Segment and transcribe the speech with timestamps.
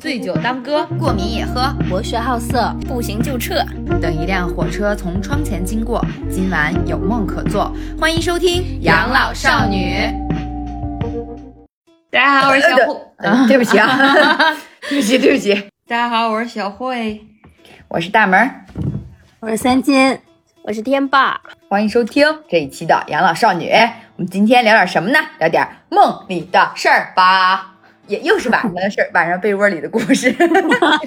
[0.00, 3.64] 醉酒当歌，过敏也喝，博学好色，不行就撤。
[4.00, 7.72] 等一辆火车从窗前经过，今晚有梦可做。
[7.98, 9.94] 欢迎收听《养老少女》。
[12.10, 13.48] 大家好，我是小慧。
[13.48, 13.96] 对不起啊，
[14.88, 15.54] 对不起，对不起。
[15.88, 17.22] 大家好，我是小慧。
[17.88, 18.64] 我是大门儿，
[19.40, 20.18] 我是三金，
[20.62, 21.40] 我是天霸。
[21.68, 23.70] 欢迎收听这一期的《养老少女》。
[24.16, 25.18] 我们今天聊点什么呢？
[25.38, 27.71] 聊点梦里的事儿吧。
[28.06, 30.34] 也又是晚上的事儿，晚上被窝里的故事。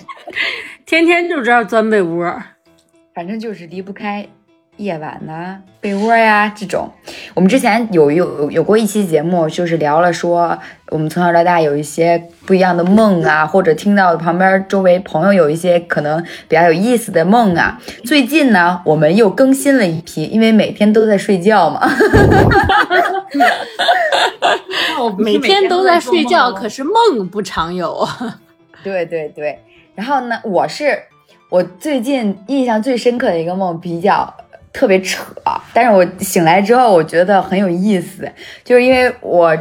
[0.86, 2.42] 天天就知道钻被窝，
[3.14, 4.28] 反正就是离不开
[4.78, 6.90] 夜晚呐、被窝呀这种。
[7.34, 10.58] 我们之前有有有过一期节目，就是聊了说
[10.90, 17.80] 我们从小到大有一些不一样的梦啊，或者听到旁边周围朋友有一些可能比较有意思的梦啊。
[18.04, 21.90] 最近呢，我们又更新了一批，因为每天都在睡觉嘛。
[25.18, 28.40] 每天都在睡觉，可是梦不常有啊。
[28.84, 29.60] 对对对，
[29.96, 30.98] 然后呢，我是
[31.50, 34.32] 我最近印象最深刻的一个梦，比较
[34.76, 35.24] 特别扯，
[35.74, 38.30] 但是我醒来之后，我觉得很有意思，
[38.62, 39.58] 就是因为我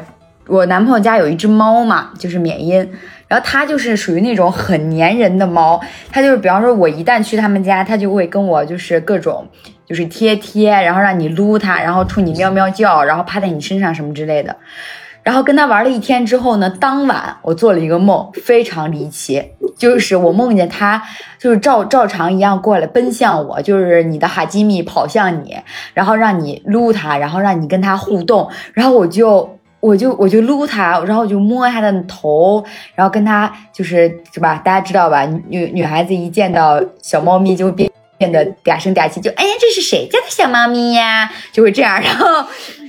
[0.49, 2.77] 我男朋友家有一只猫嘛，就是缅因，
[3.29, 9.47] 然后它就是属于那种很粘人的猫，它就是比方说，我一旦去他们家，它就会跟我就是各种
[9.87, 14.57] 就是贴贴，然后让你撸它，然后冲你喵喵叫，然后趴在你身上什么之类的。
[15.25, 19.43] 然后跟他玩了一天之后呢，当晚我做了一个梦，非常离奇，
[19.79, 21.03] 就是我梦见他
[21.39, 25.57] 就是照照常一样过来奔向我，就是你的哈基米跑向你，
[25.95, 32.63] 然后让你撸他，然后让你跟他互动，然后我就我就我就撸他，然后我就摸他的头，
[32.95, 34.61] 然后跟他就是是吧？
[34.63, 35.25] 大家知道吧？
[35.49, 41.31] 女女孩子一见到小猫咪就变变得嗲声嗲气，就哎呀这是谁家的小猫咪呀？
[41.51, 42.27] 就会这样，然后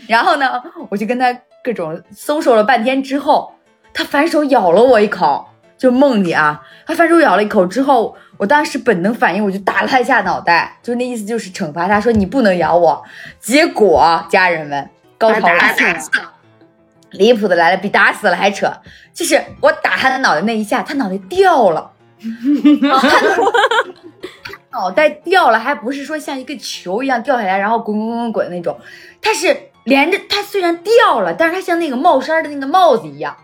[0.10, 1.34] 然后呢，我就跟他。
[1.66, 3.56] 各种搜索了半天之后，
[3.92, 5.48] 他反手咬了我一口，
[5.80, 13.04] 就梦里啊，他反手咬了一口之后，我当时本能反应我就打了他一下脑袋，就那意思就是惩罚他，说你不能咬我。
[13.40, 16.00] 结果家人们高潮来了，
[17.10, 18.72] 离谱的来了，比打死了还扯，
[19.12, 21.94] 就是我打他的脑袋那一下，他脑袋掉了，
[24.44, 28.78] 他脑袋掉了，还不是说像一个球一样掉下来，然后滚滚滚滚那种，
[29.20, 29.58] 他是。
[29.86, 33.36] 连着它虽然掉了，但是它像那个帽衫的那个帽子一样，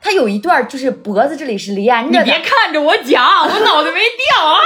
[0.00, 2.24] 它有一段就是脖子这里是连着的。
[2.24, 4.58] 你别看着我讲，我脑袋没掉啊。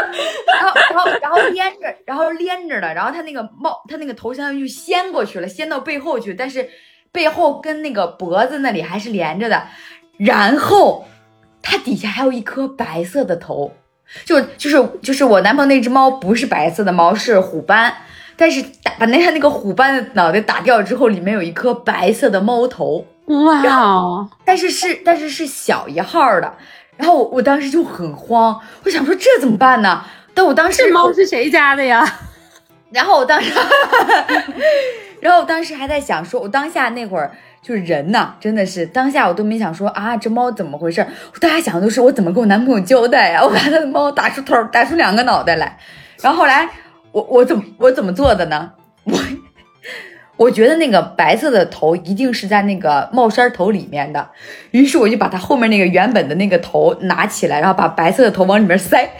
[0.60, 6.68] 然后然后然后连着，然后连着的，然后它那个帽，它那个头相当于就掀过去了，掀到背后去，但是
[7.12, 9.62] 背后跟那个脖子那里还是连着的。
[10.18, 11.06] 然后
[11.62, 13.72] 它底下还有一颗白色的头，
[14.24, 17.94] 就就是就是我男朋友那只猫不是白色的猫，是虎斑。
[18.40, 24.26] 但是打把那他那个虎斑的脑袋打掉之后，里面有一颗白色的猫头，哇！
[24.46, 26.50] 但是是但是是小一号的，
[26.96, 30.02] 然后我我当时就很慌，我想说这怎么办呢？
[30.32, 32.02] 但我当时这猫是谁家的呀？
[32.90, 33.52] 然后我当时，
[35.20, 37.30] 然后我当时还在想说，我当下那会儿
[37.60, 41.06] 就是人呐，真的是当下我都没想说啊，这猫怎么回事？
[41.34, 43.44] 我当下想的都是我怎么跟我男朋友交代呀？
[43.44, 45.78] 我把他的猫打出头，打出两个脑袋来，
[46.22, 46.66] 然后后来。
[47.12, 48.72] 我我怎么我怎么做的呢？
[49.04, 49.18] 我
[50.36, 54.30] 我觉得那个白色的头一定是在那个帽衫头里面的，
[54.70, 59.10] 于是我就把它后面那个原本的那个头拿起来，然后把白色的头往里面塞，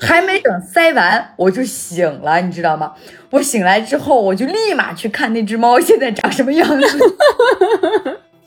[0.00, 2.94] 还没等塞完我就醒了，你知道吗？
[3.30, 7.12] 我醒来之后我就立马去看那只猫现在长什么样子。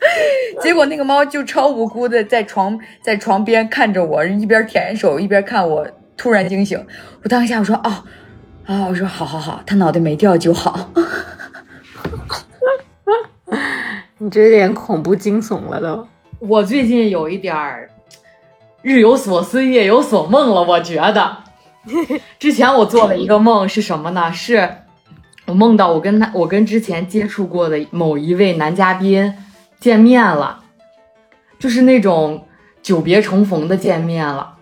[0.61, 5.87] 结果那个猫就超无辜的在床在床边看着我，一边舔手一边看我。
[6.15, 6.85] 突然惊醒，
[7.23, 8.03] 我当下我说哦，
[8.65, 10.91] 啊，我说好好好，它脑袋没掉就好。
[14.19, 16.07] 你这有点恐怖惊悚了都。
[16.39, 17.89] 我最近有一点儿
[18.83, 21.37] 日有所思夜有所梦了，我觉得。
[22.39, 24.31] 之前我做了一个梦是什么呢？
[24.31, 24.69] 是
[25.47, 29.33] 我梦到我跟他，我跟之前接触过的某一位男嘉宾。
[29.83, 30.61] 见面了，
[31.59, 32.47] 就是那种
[32.81, 34.53] 久别重逢的见面了。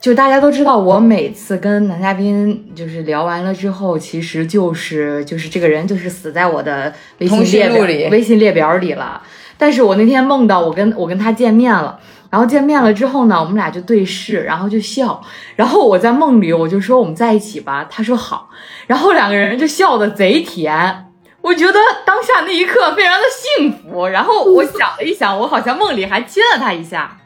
[0.00, 9.22] 就大家都知道，我每次跟男嘉宾就是聊完了之后，其实就是就是这个人就是死在我的微信列表里，微信列表里了。
[9.56, 15.22] 但是我那天梦到我跟我跟他见面了，然后见面了之后呢，我们俩就对视，然后就笑。
[15.54, 18.50] 然后我在梦里我就说我们在一起吧，他说好，
[18.88, 21.11] 然后两个人就笑的贼甜。
[21.42, 27.18] 我觉得当下那一刻非常的幸福，然后我想了一想，我好像梦里还亲了他一下。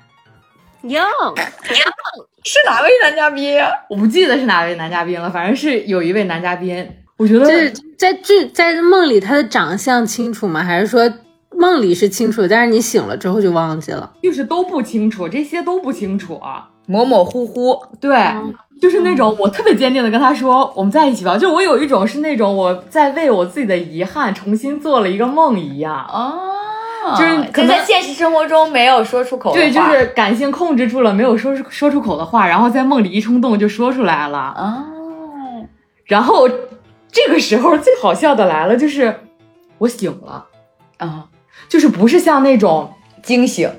[0.82, 1.04] 哟，
[2.44, 3.60] 是哪位男嘉宾？
[3.90, 6.88] 我不记得是哪位男嘉宾了，反正是有一位男嘉宾。
[7.18, 10.62] 我觉得是在剧在梦里他的长相清楚吗？
[10.62, 11.12] 还是说
[11.50, 14.12] 梦里是清楚，但是你醒了之后就忘记了。
[14.22, 16.40] 就是都不清楚，这些都不清楚。
[16.86, 18.16] 模模糊糊，对，
[18.80, 21.36] 就是那种我特别坚定的跟他说我们在一起吧。
[21.36, 25.94] 就我有一种是那种我在为我自己的遗憾重新做了一个梦一样。
[25.94, 34.38] 啊，就是可能在现实生活中没有说出口的对，就是感性控制住了没有说出说出口的话，然后在梦里一冲动就说出来了。
[34.38, 34.84] 啊，
[36.04, 36.48] 然后
[37.10, 39.20] 这个时候最好笑的来了，就是
[39.78, 40.46] 我醒了，
[40.98, 41.26] 啊，
[41.68, 42.92] 就是不是像那种，
[43.22, 43.70] 惊醒，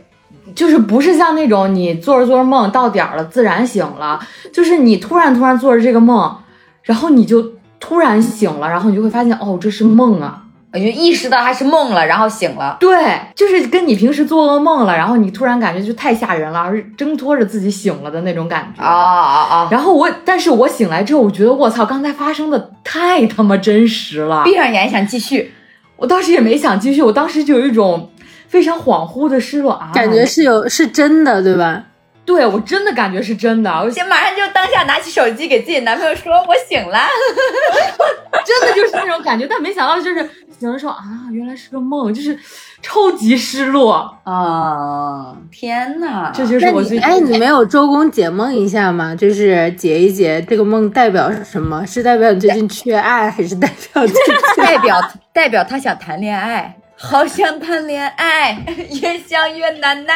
[0.55, 4.19] 就是不是像那种你做着做着梦到点儿了自然醒了，
[4.51, 6.35] 就是你突然突然做着这个梦，
[6.83, 10.43] 然后你就突然醒了，然后你就会发现哦这是梦啊。
[10.73, 12.77] 你就意识到它是梦了，然后醒了。
[12.79, 18.83] 对，就是跟你平时做噩梦了，然后你突然感觉就太吓人了，而挣脱着自己醒了的那种感觉。
[18.83, 19.67] 啊啊啊！
[19.71, 24.43] 然后我，但是我醒来之后，我觉得我操，刚才发生的太他妈真实了。
[24.43, 25.53] 闭上眼想继续，
[25.95, 28.11] 我当时也没想继续，我当时就有一种
[28.47, 31.83] 非常恍惚的失落啊，感觉是有是真的，对吧？
[32.25, 36.99] 对我真的感觉是真的，我先马上就当下拿起手机给自己男朋友说：“我醒了。
[38.45, 40.29] 真的就是那种感觉，但没想到就是
[40.59, 42.37] 有人说啊，原来是个梦，就是
[42.81, 45.33] 超级失落。”啊！
[45.49, 49.15] 天哪，这就是我最那你哎，你没有周公解梦一下吗？
[49.15, 51.85] 就是解一解这个梦代表什么？
[51.87, 54.03] 是代表你最近缺爱，还是代表
[54.57, 58.57] 代表代表他想谈恋爱，好想谈恋爱，
[59.01, 60.15] 越想越难耐。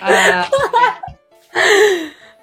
[0.00, 0.48] 哎，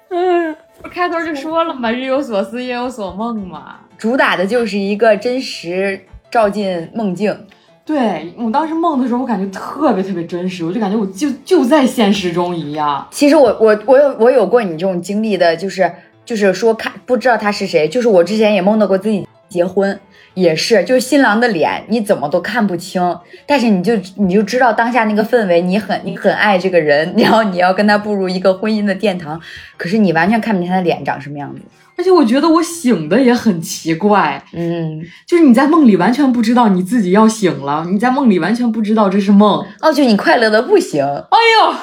[0.08, 3.76] 嗯，不开头就说了嘛，日有所思，夜有所梦嘛。
[3.98, 6.00] 主打的就是一个真实
[6.30, 7.46] 照进梦境。
[7.84, 13.06] 对我当时梦的时候，我感觉特别特别真实，我就感觉我就就在现实中一样。
[13.10, 15.92] 其实我我我有我有过你这种经历的，就是
[16.24, 19.98] 就是说看不知道他是谁，就是我之前也梦到过自己结婚，
[20.34, 23.00] 也是就是新郎的脸你怎么都看不清，
[23.46, 29.40] 但是你就你就知道当下那个氛围，你很你很爱这个人， 然后你要跟他步入一个婚姻的殿堂，
[29.76, 31.60] 可是你完全看不见他的脸长什么样子。
[31.96, 39.64] 而且我觉得我醒的也很奇怪，嗯，就是你在梦里完全不知道你自己要醒了，你在梦里完全不知道这是梦。
[39.80, 41.04] 哦，就你快乐的不行。
[41.04, 41.38] 哎
[41.70, 41.74] 呦，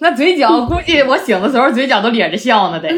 [0.00, 2.88] 那嘴角估计我醒的时候嘴角都咧着笑呢，得。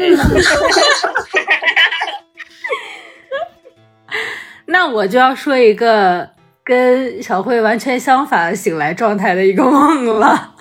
[4.71, 6.27] 那我就要说一个
[6.63, 10.51] 跟小慧完全相反醒来状态的一个梦了。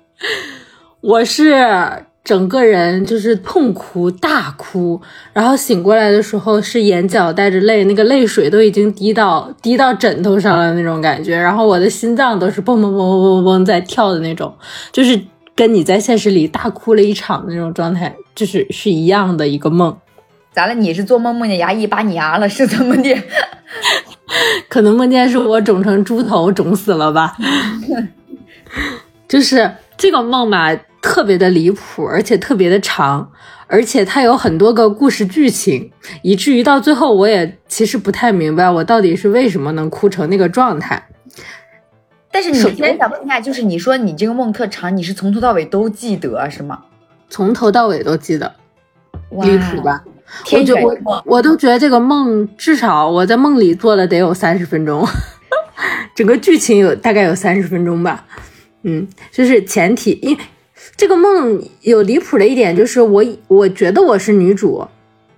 [1.00, 5.00] 我是整个人就是痛哭大哭，
[5.32, 14.54] 然后醒过来的时候是眼角带着泪，那个泪水都已经滴到滴到枕头上了那种感觉，然后我的心脏都是蹦蹦蹦蹦蹦蹦在跳的那种，
[14.92, 15.18] 就是
[15.56, 19.96] 跟你在现实里大哭了一场的那种状态，就是是一样的一个梦。
[20.52, 20.74] 咋了？
[20.74, 23.14] 你是做梦梦见牙医拔你牙了，是怎么的？
[24.68, 27.36] 可能梦见是我肿成猪头，肿死了吧？
[29.28, 33.30] 就是这个梦吧，特别的离谱，而且特别的长，
[33.66, 35.90] 而且它有很多个故事剧情，
[36.22, 41.08] 以至于到最后我也其实不太明白我到底是为什么能哭成那个状态。
[42.30, 46.82] 但是你现在想问一下，就是你说你这个梦特长，你是从头到尾都记得是吗？
[47.28, 48.54] 从头到尾都记得，
[49.30, 50.02] 离谱吧？
[50.40, 51.22] 我天就我。
[51.26, 55.06] 我都觉得这个梦至少我在梦里做了得有三十分钟，
[56.14, 58.24] 整个剧情有大概有三十分钟吧。
[58.82, 60.42] 嗯，就是前提，因为
[60.96, 64.88] 这个梦有离谱的一点就是我我觉得我是女主，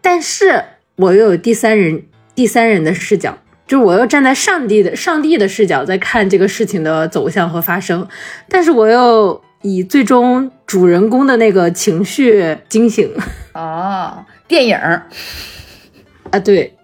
[0.00, 0.64] 但是
[0.96, 2.02] 我又有第三人
[2.34, 3.36] 第三人的视角，
[3.66, 8.08] 就是我又站在上帝的上帝的视角在看这个事情的走向和发生，
[8.48, 13.10] 但是我又以最终主人公的那个情绪惊醒。
[13.52, 16.74] 哦，电影啊，对，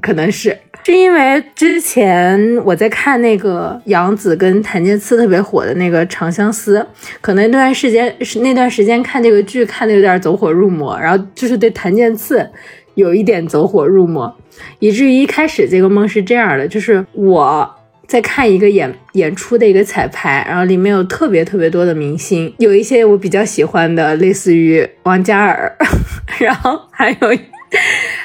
[0.00, 6.80] 可能是是因为之前我在看那个杨紫跟谭健次特别火的那个《长相思》，
[7.20, 12.48] 可能那段时间是那段时间看这个剧看的有点走火入魔，然后就是对谭健次
[12.94, 14.34] 有一点走火入魔，
[14.78, 17.74] 以至于一开始这个梦是这样的，就是我。
[18.08, 25.70] 在看一个演演出的一个彩排，然后里面有特别特别多的明星，有一些我比较喜欢的，类似于王嘉尔，
[26.40, 27.38] 然后还有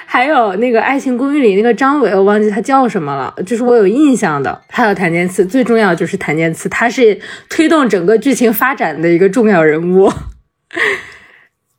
[0.06, 4.62] 还有那个《爱情公寓》里那个张伟，我忘记他叫什么了，就是我有印象的。
[4.70, 10.10] 还有谭健次，最重要就是谭健次，他是推动整个剧情发展的一个重要人物。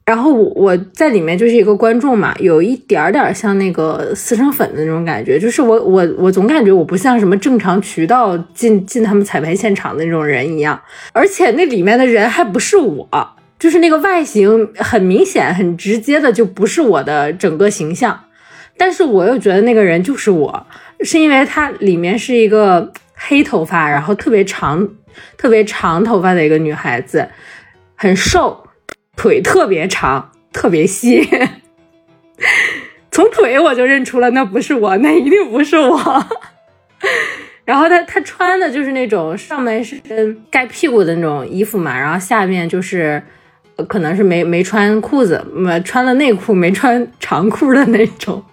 [0.04, 10.80] 然后我我在里面就是一个观众嘛，有一点点像那个私生粉的那种感觉，就是我我我总感觉我不像什么正常渠道进进他们彩排现场的那种人一样，
[11.12, 13.08] 而且那里面的人还不是我，
[13.58, 18.24] 就是那个外形很明显、很直接的就不是我的整个形象，
[18.76, 20.66] 但是我又觉得那个人就是我，
[21.00, 24.88] 是因为他里面是一个黑头发，然后特别长。
[25.36, 27.28] 特别长头发的一个女孩子，
[27.94, 28.63] 很瘦，
[29.16, 31.28] 腿特别长，特别细。
[33.10, 36.26] 从腿我就认出了那不是我，那一定不是我。
[37.64, 40.00] 然后他他穿的就是那种上面是
[40.50, 43.22] 盖屁股的那种衣服嘛，然后下面就是
[43.88, 45.42] 可能是没没穿裤子，
[45.84, 48.44] 穿了内裤没穿长裤的那种，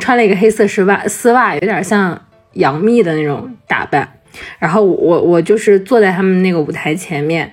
[0.00, 2.20] 穿了一个黑色丝袜丝袜，有点像
[2.52, 4.08] 杨幂的那种打扮。
[4.58, 7.52] 然后我我就是坐在他们那个舞台前面，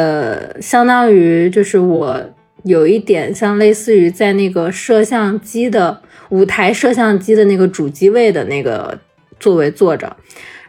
[0.00, 2.18] 呃，相当于就是我
[2.64, 8.98] 有一点像类似于在那个摄像机的舞台摄像机的那个主机位的那个
[9.38, 10.16] 座位坐着，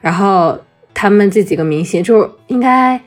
[0.01, 0.59] 然后
[0.93, 2.99] 他们这几个明星就是应该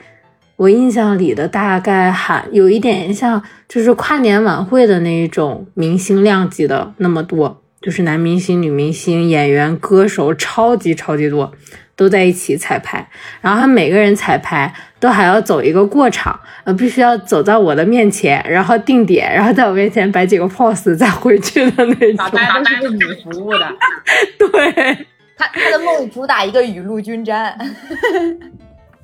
[0.57, 11.53] 我印象里的大概还有一点像就是跨年晚会的那一种明星量级的那么多，就是男明星、女明星、演员、歌手，超级超级多。
[11.97, 13.07] 都在一起彩排，
[13.41, 22.31] 然后他每个人彩排都还要走一个过场，呃，必须要走到我的面前，然后定点，然后在我面前摆几个 pose 再回去的那种。
[22.33, 23.69] 大家都是为你服务的。
[24.39, 27.57] 对，他他的梦主打一个雨露均沾。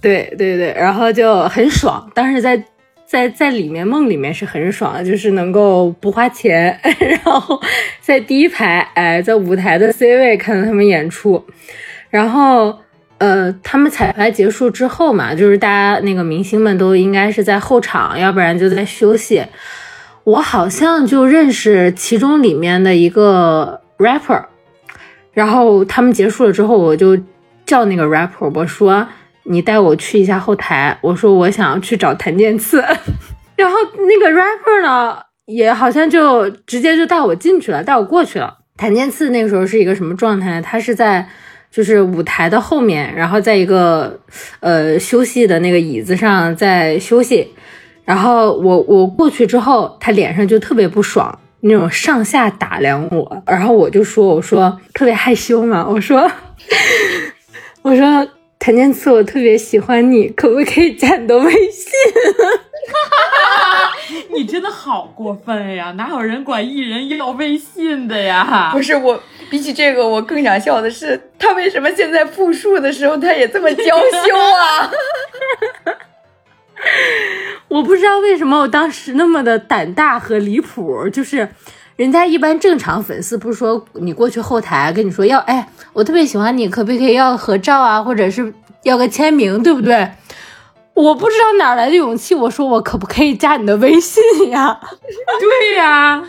[0.00, 2.61] 对对对，然后就很爽，但是在
[3.06, 7.61] 在在里面梦里面是很爽，就是能够不花钱， 然后
[8.00, 11.44] 在第一排，哎，在舞台的 C 位看到他们演出。
[12.10, 12.76] 然后，
[13.18, 19.44] 呃，他们彩排结束之后嘛，就是大家那个明星们都应该是在后场，要不然就在休息。
[20.24, 24.44] 我好像就认识其中里面的一个 rapper，
[25.32, 27.16] 然后他们结束了之后，我就
[27.64, 29.06] 叫那个 rapper，我说
[29.44, 32.84] 你带我去一下后台，我说我想要去找谭健次，
[33.54, 38.58] 然后那个 rapper 呢，也好像就直接就带我进去了，带我过去了。
[38.76, 40.60] 谭健次那个时候是一个什么状态？
[40.60, 41.28] 他是在。
[41.70, 44.18] 就是舞台的后面，然后在一个
[44.60, 47.48] 呃休息的那个椅子上在休息，
[48.04, 56.30] 然后我我过去之后，他脸上就特别不爽，那种上下打量我，然后我就说我说特别害羞嘛，我说
[57.82, 61.92] 我说谭健次，我特别喜欢你，可不可以加你的微信？
[64.40, 65.92] 你真的好过分呀！
[65.99, 68.70] 哪有人管艺人要微信的呀？
[68.73, 69.23] 不是我。
[69.50, 74.90] 比起这个，我更想笑的是，他为什么现在复述的时候，他也这么娇羞啊？
[77.68, 81.47] 我不知道为什么我当时那么的胆大和离谱，就是
[81.97, 88.54] 人家一般正常粉丝不是说你过去后台跟你说要，哎，我特别喜欢你，可不可以要合照啊，或者是
[88.85, 90.11] 要个签名，对不对？
[90.94, 94.80] 我不知道哪来的勇气，我说我可不可以加你的微信呀？
[95.40, 96.23] 对呀，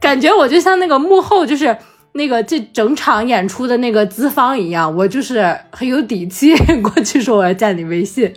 [0.00, 1.76] 感觉我就像那个幕后，就是。
[2.14, 8.30] 那个这整场演出的那个资方一样，我就是很有底气过去说我要加你微信。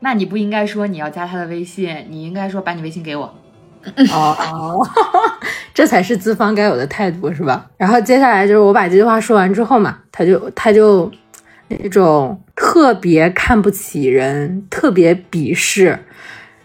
[0.00, 3.24] 那你不应该说你要加他的微信，你应该说把你微信给我。
[4.12, 4.86] 哦哦，
[5.72, 7.64] 这才是资方该有的态度是吧？
[7.78, 11.10] 然后接下来就是我把这句话说完之后嘛，他就他就
[11.68, 15.98] 那种特别看不起人，特别鄙视。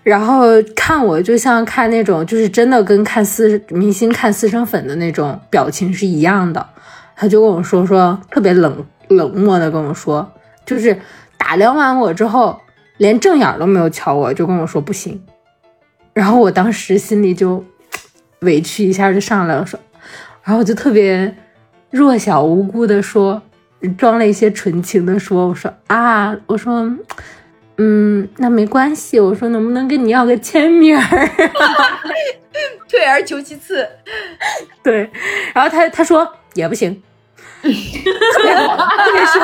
[0.04, 6.68] 然后看我就像看那种，就是真的跟看私明星看私生粉的那种表情是一样的。
[7.16, 10.32] 他就跟我说说，特别冷冷漠的跟我说，
[10.66, 10.98] 就是
[11.38, 12.60] 打量完我之后，
[12.98, 15.22] 连正眼都没有瞧我，就跟我说不行。
[16.14, 17.64] 然后我当时心里就
[18.40, 19.80] 委屈一下就上来了，说，
[20.44, 21.36] 然后我就特别
[21.92, 23.40] 弱小无辜的说，
[23.90, 26.90] 装了一些纯情的说，我说啊，我说。
[27.78, 29.20] 嗯，那没关系。
[29.20, 31.30] 我说能不能跟你要个签名儿？
[32.88, 33.88] 退而求其次。
[34.84, 35.10] 对，
[35.52, 36.94] 然后他他说也不行，
[37.64, 39.42] 特别，特别凶，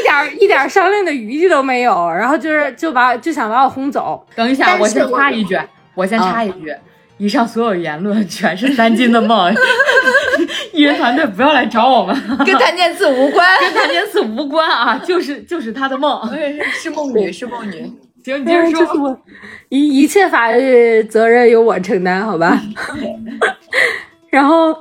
[0.00, 2.10] 一点一点商量的余地都没有。
[2.10, 4.26] 然后就是就把就想把我轰走。
[4.34, 5.56] 等一下，我先插一句，
[5.94, 6.74] 我先插一句。
[7.18, 9.54] 以上所有言论全是三金的梦，
[10.76, 12.14] 艺人团队不要来找我们，
[12.44, 16.20] 跟谭健次无关，跟谭健次无关啊，就是就是他的梦，
[16.72, 17.90] 是梦女，是梦女。
[18.22, 19.18] 行，你接着说，
[19.70, 22.60] 一一切法律责任由我承担，好吧？
[24.28, 24.76] 然后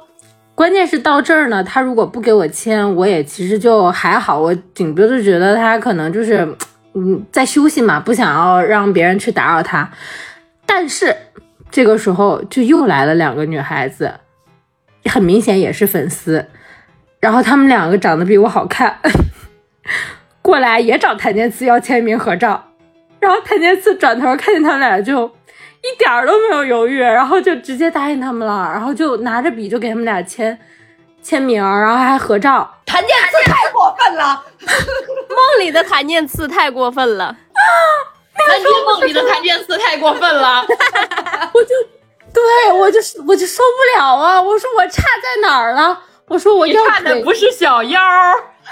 [0.53, 6.45] 关键是到这儿呢，他如果不给我签，我也其实就还好，我顶多就觉得他可能就是
[6.93, 9.89] 嗯在休息嘛，不想要让别人去打扰他，
[10.65, 11.15] 但是。
[11.71, 14.09] 这个时候就又来了两个女孩子，
[15.09, 16.47] 很明显也是粉丝，
[17.19, 18.99] 然后他们两个长得比我好看，
[20.41, 22.71] 过来也找谭健次要签名合照，
[23.19, 30.57] 然后谭健次转头看见他们俩就一点儿都没有犹豫，然后就直接答应他们了，然后就拿着笔就给他们俩签
[31.21, 32.69] 签名，然后还合照。
[32.85, 37.35] 谭健次太过分了，梦里的谭健次太过分了。
[38.47, 40.65] 南天梦里的谭健次太过分了。
[42.35, 44.41] 对我就是我就受不了啊！
[44.41, 45.97] 我说我差在哪儿了？
[46.27, 48.33] 我说我要的不是小腰儿，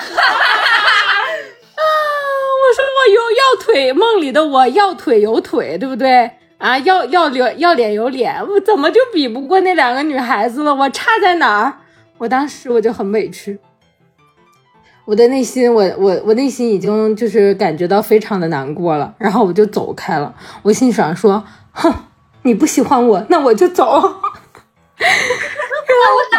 [2.61, 6.29] 我说我有要腿，梦里的我要腿有腿，对不对？
[6.57, 10.73] 啊，要要脸要脸有脸，我怎么就比不过那两个女孩子了？
[10.73, 11.73] 我差在哪儿？
[12.17, 13.59] 我当时我就很委屈，
[15.05, 20.33] 我的内心，我我我内心已经就是感觉到非常的难过了，然后我就走开了。
[20.63, 21.93] 我心想说，哼，
[22.43, 23.85] 你不喜欢我，那我就走。
[24.99, 26.37] 让我走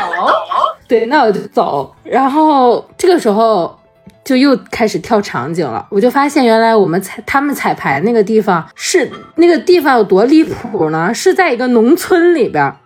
[0.86, 1.94] 对，那我就走。
[2.02, 3.78] 然后这个时候
[4.22, 11.12] 就又开始跳场景了，我就发现原来我们彩他们彩排那个地方是那个地方有多离谱呢？
[11.12, 12.76] 是在一个农村里边儿，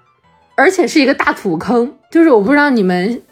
[0.55, 1.93] 而且是一个大土坑。
[2.11, 3.23] 就是我不知道你们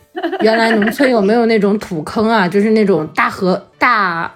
[0.40, 4.33] 原来农村有没有那种土坑啊，就是那种大河大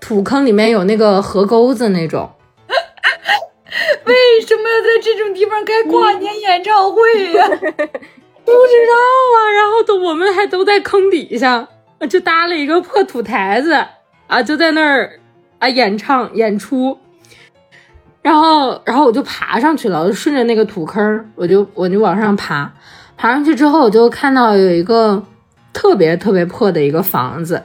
[0.00, 2.30] 土坑里面有那个河沟子那种。
[4.04, 8.94] 为什么要在这种地方开跨年演唱会呀、 不知道
[9.36, 11.68] 啊，然后都我们还都在坑底下，
[12.08, 13.72] 就搭了一个破土台子
[14.26, 15.20] 啊，就在那儿
[15.60, 16.98] 啊演唱演出，
[18.22, 22.72] 然后然后我就爬上去了，我就顺着那个土坑，我就我就往上爬，
[23.16, 25.22] 爬上去之后我就看到有一个
[25.72, 27.62] 特别特别破的一个房子，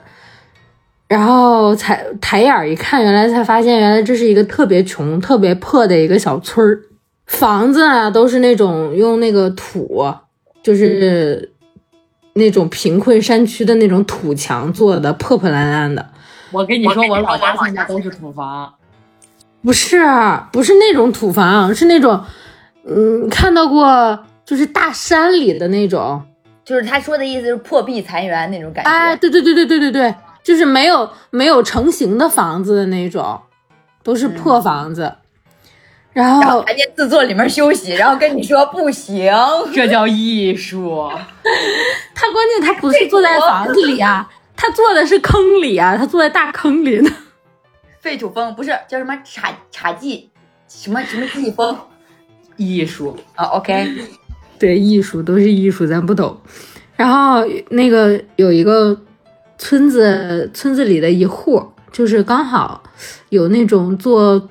[1.08, 6.80] 然后才抬眼儿一看，原来才发现原来这是一个特别穷、特别破的一个小村儿，
[7.26, 10.14] 房子啊都是那种用那个土。
[10.64, 11.48] 就是
[12.34, 16.04] 那种贫困山区的那种土墙做的，破破烂烂的。
[16.52, 18.74] 我跟你说，我老家现在都是土房。
[19.62, 20.04] 不是，
[20.52, 22.20] 不是那种土房，是那种，
[22.84, 26.20] 嗯，看到过，就是大山里的那种。
[26.64, 28.90] 就是他说的意思是破壁残垣那种感觉。
[28.90, 33.42] 哎，对对对对对对对，就是没有没有成型的房子的那种，
[34.04, 35.12] 都是破房子。
[36.14, 39.34] 然然后后还在自坐里面休息，然后跟你说不行，
[39.74, 41.10] 这叫艺术。
[42.16, 47.12] 他关键他不是坐在房子里啊，他坐的是坑里啊，他坐在大坑里呢。
[48.00, 50.30] 废土风不是叫什么茶茶技，
[50.70, 51.76] 什么什么技风
[52.56, 53.92] 艺术，啊？OK，
[54.60, 56.40] 对，艺术都是艺术，咱不懂。
[56.96, 58.98] 然后那个有一个
[59.58, 62.84] 村子，村子里的一户，就是刚好
[63.30, 64.50] 有那种做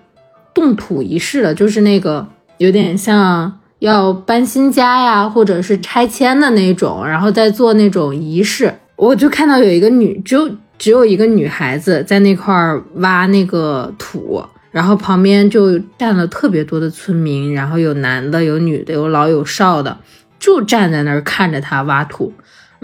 [0.52, 2.26] 动土仪式的，就是那个
[2.58, 8.72] 有点像要搬新家呀，或者是拆迁的那种，然后再做那种仪式。
[8.96, 19.98] 我就看到有一个女，只有只有一个女孩子在那块儿挖那个土，然后旁边就站了特别多的村民，然后有男的，有女的，有老有少的，
[20.38, 22.32] 就站在那儿看着他挖土，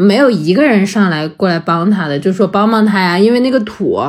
[0.01, 4.03] 没有一个人上来过来帮他的，就说帮帮他呀，因为那个土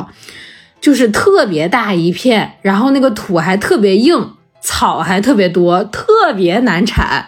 [0.80, 4.26] 就是特别大一片，然后那个土还特别硬，
[4.60, 7.26] 草还特别多，特别难铲，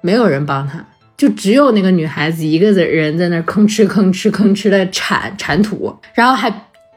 [0.00, 0.82] 没有人帮他。
[1.16, 6.52] 就只有那个女孩子一个人在那吭哧吭哧吭哧的铲铲土，然后还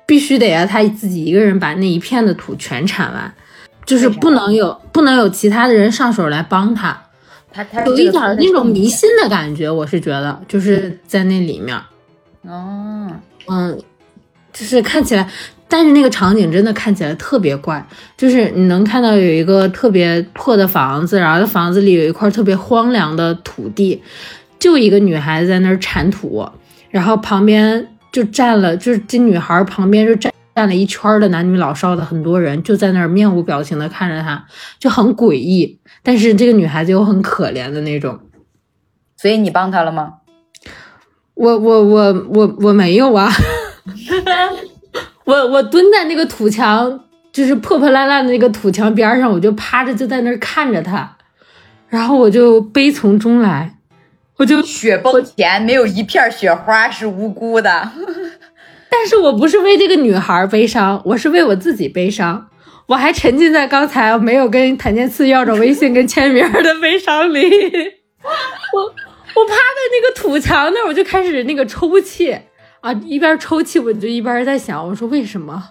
[0.05, 3.33] 必须得要她自己一个人把那一片的土全铲完，
[3.85, 7.01] 就是不能有不能有其他的人上手来帮她，
[7.51, 11.75] 他他有一点儿那种迷信的感觉，我是觉得就是在那里面，
[12.43, 13.11] 哦，
[13.47, 13.77] 嗯，
[14.53, 15.29] 就是看起来，
[15.67, 17.85] 但是那个场景真的看起来特别怪，
[18.15, 24.01] 就是你能看到有一个特别破的房子，然后房子里有一块特别荒凉的土地，
[24.59, 26.47] 就一个女孩子在那儿铲土，
[26.89, 30.31] 然后旁边就站了，就是这女孩旁边就站。
[30.55, 34.45] 站了一圈儿的男女老少的很多人就在那儿面无表情的看着她，
[34.77, 35.78] 就很诡异。
[36.03, 38.19] 但是这个女孩子又很可怜的那种。
[39.17, 40.13] 所以你帮她了吗？
[41.35, 43.31] 我我我我我没有啊，
[45.23, 46.99] 我我蹲在那个土墙，
[47.31, 51.15] 就是破破烂烂的那个土墙边上，我就趴着就在那儿看着他，
[51.87, 53.77] 然后我就悲从中来，
[54.35, 57.89] 我就，雪崩前没有一片雪花是无辜的。
[58.91, 62.48] 但是我不是为这个女孩悲伤，我是为我自己悲伤，
[62.89, 67.39] 我还沉浸在刚才没有跟谭健次要着微信跟签名的悲伤里，
[68.73, 72.35] 我我趴在那个土墙那，我就开始那个抽泣
[72.81, 75.63] 啊，一边抽泣我就一边在想，我说为什么？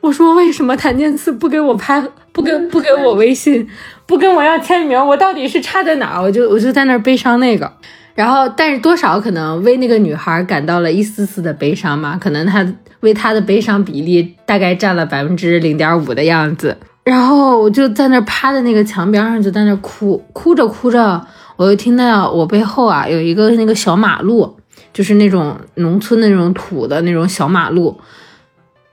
[0.00, 2.00] 我说为什么谭健次不给我拍，
[2.32, 3.68] 不跟不给我微信，
[4.06, 4.96] 不跟我要签名？
[5.04, 6.22] 我到底是差在哪？
[6.22, 7.72] 我就我就在那悲伤那个，
[8.14, 12.66] 然后但是多少可能为那个女孩感到了一丝丝的悲伤嘛，可能她
[13.00, 16.76] 为她的悲伤比例大概占了百分之零点五的样子。
[17.04, 24.56] 然后我就在那儿趴在那个墙边上，就在那儿哭，哭着哭着，我就听到我背后啊有一个那个小马路，
[24.92, 27.98] 就是那种农村的那种土的那种小马路，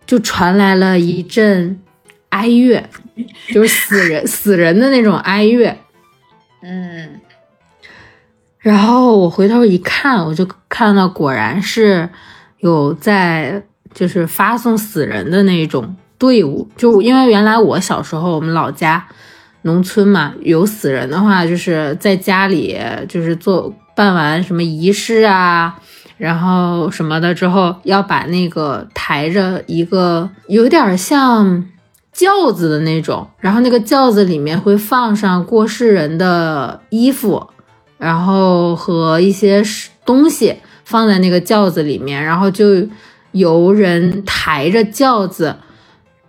[0.08, 1.80] 就传来了一阵
[2.30, 2.84] 哀乐，
[3.54, 5.78] 就是死人死人的那种哀乐。
[6.64, 7.22] 嗯，
[8.60, 12.10] 然后我回头一看，我就看到果然是
[12.60, 19.08] 有在就是发送死人的那种队伍，就因为原来我小时候我们老家
[19.62, 25.80] 农村嘛，有死人的话，就是在家里就是做办完什么仪式啊，
[26.18, 31.66] 然后什么的之后，要把那个抬着一个有点像
[32.12, 37.48] 轿子的那种，然后那个轿子里面会放上过世人的衣服，
[38.00, 39.62] 然后和一些
[40.06, 42.66] 东西放在那个轿子里面，然后就
[43.34, 45.54] 由人抬着轿子，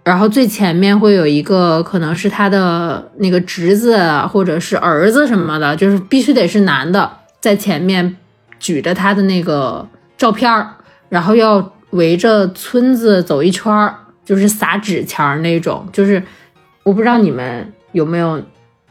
[0.02, 3.96] 然后最前面会有一个可能是他的那个侄子
[4.32, 7.08] 或者是儿子什么的，就是必须得是男的，
[7.40, 8.16] 在前面
[8.58, 10.74] 举着他的那个照片儿，
[11.08, 15.88] 然后要围着村子走一圈儿，就是撒纸钱儿那种。
[15.92, 16.20] 就是
[16.82, 18.42] 我不知道你们有没有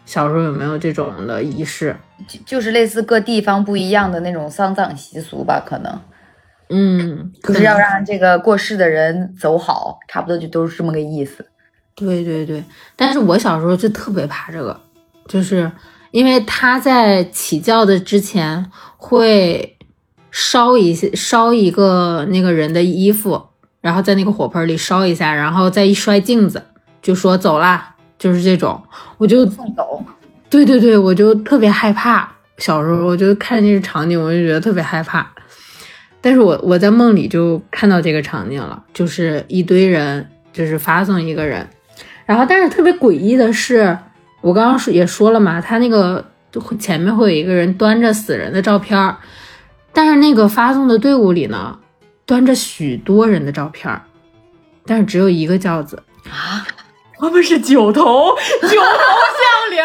[0.05, 1.95] 小时候有没有这种的仪式。
[2.27, 6.01] 就就是类似各地方不一样的那种丧葬习俗吧，可能
[6.69, 11.45] 嗯，就是要让这个过世的人走好，差不多就都是这么个意思。
[11.95, 12.63] 对对对，
[12.95, 14.79] 但是我小时候就特别怕这个，
[15.27, 15.71] 就是
[16.11, 19.77] 因为他在起轿的之前会
[20.31, 23.41] 烧一些烧一个那个人的衣服，
[23.81, 26.63] 然后在那个火盆里烧一下，然后再一摔镜子，
[27.01, 28.81] 就说走啦，就是这种，
[29.17, 30.01] 我就送走，
[30.49, 32.29] 对对对，我就特别害怕。
[32.57, 35.25] 小时候我就看那个场景，我就觉得特别害怕。
[36.21, 41.65] 但是我我在梦里就看到这个场景了，就是一堆人，就是发送一个人，
[42.25, 43.97] 然后但是特别诡异的是，
[44.41, 46.25] 我刚刚说也说了嘛，他那个
[46.77, 49.15] 前面会有一个人端着死人的照片儿，
[49.93, 51.79] 但是那个发送的队伍里呢，
[52.25, 54.01] 端着许多人的照片儿，
[54.85, 56.67] 但是只有一个轿子啊。
[57.21, 59.83] 他们是九头九头相领，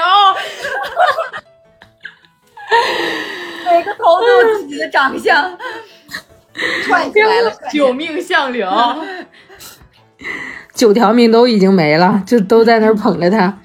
[3.66, 5.57] 每个头都有自己的长相，
[6.85, 7.53] 串起来了。
[7.72, 8.68] 九命相柳。
[10.74, 13.59] 九条命都已经没了，就都在那儿捧着他。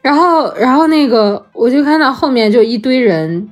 [0.00, 3.48] 然后，然后那个我就看到后面就一堆人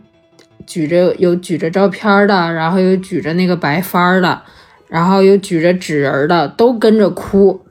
[0.66, 4.42] 举着有举着照片的，然后有举着那个白帆的，
[4.88, 7.62] 然后有举着纸人的，都跟着哭。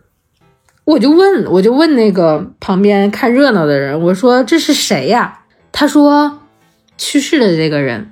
[0.86, 5.40] 我就问，我就问那个旁边看热闹的人，我说这是谁呀？
[5.72, 6.42] 他说
[6.98, 8.12] 去世的这个人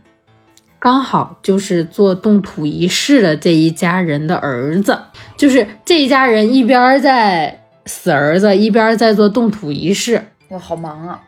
[0.79, 4.99] 刚好就是做动土仪式的这一家人的儿子，
[5.37, 10.21] 就是这一家人一边在死儿子，一边在做动土仪式。
[10.49, 11.21] 我好忙啊！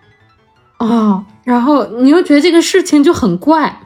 [0.80, 1.26] 哦。
[1.46, 3.82] 然后你又觉得这个事情就很怪，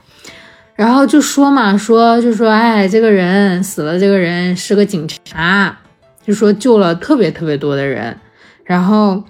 [0.76, 5.78] 然后就说嘛，说就说，哎，这个人死了，这个人是个警察，
[6.26, 8.18] 就说救了特别特别多的人，
[8.64, 9.22] 然后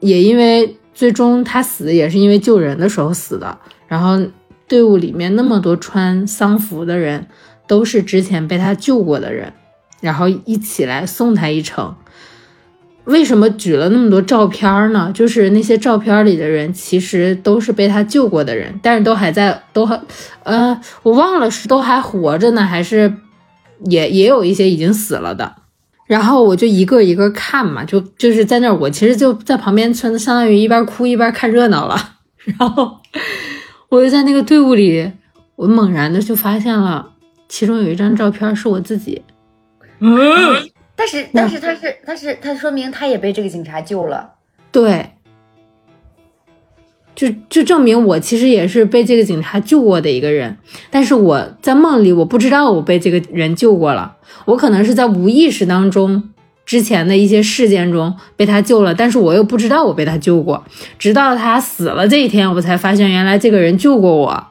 [0.00, 4.26] 也因为最终他死也是因为救人的时候死的，然后
[4.68, 7.26] 队伍里面那么多穿丧服的人
[7.66, 9.52] 都是之前被他救过的人，
[10.00, 11.94] 然后一起来送他一程。
[13.04, 15.12] 为什么举了那么多照片呢？
[15.14, 20.00] 就是那些照片里的人其实都是被他救过的人，但是都还在，都还，
[20.42, 23.14] 呃，我忘了是都还活着呢，还是
[23.84, 25.54] 也也有一些已经死了的。
[26.08, 32.14] 然后我就一个一个看嘛，就就是在那，我其实就在旁边，相相当于一边哭一边看热闹了。
[32.58, 32.96] 然后
[33.88, 35.12] 我就在那个队伍里，
[35.54, 37.12] 我猛然的就发现了，
[37.48, 39.22] 其中有一张照片是我自己。
[39.98, 40.10] 嗯
[40.94, 44.32] 但是，但是他是，他是，他说明他也被这个警察救了。
[44.72, 45.10] 对，
[47.14, 50.56] 就就证明我其实也是被这个警察救过的一个人，
[50.90, 56.30] 但是我在梦里我不知道我被这个人救过了，我可能是在无意识当中
[56.66, 60.62] 之前的一些事件中被他救了，但是我又不知道我被他救过，
[60.98, 64.48] 直到他死了这一天，我才发现原来这个人救过我。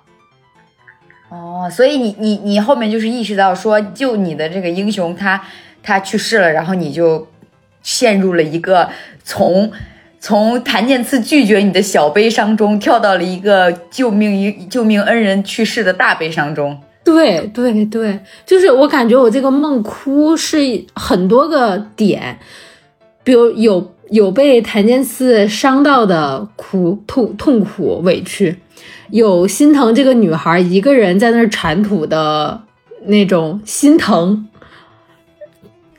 [1.30, 5.42] 哦，所以你你你后面就是意识到说救你的这个英雄他
[5.84, 7.28] 他去世了，然后你就
[7.84, 8.90] 陷入了一个
[9.24, 9.72] 从
[10.20, 16.80] 从谭健次拒绝你的小悲伤中跳到了一个救命一救命恩人去世的大悲伤中。
[17.06, 20.58] 对对对，就是我感觉我这个梦哭是
[20.96, 22.38] 很多个点，
[23.24, 28.58] 比如有有被谭健次伤到的哭痛痛苦委屈，
[29.12, 32.64] 有心疼这个女孩一个人在那儿铲土的
[33.06, 34.48] 那种心疼，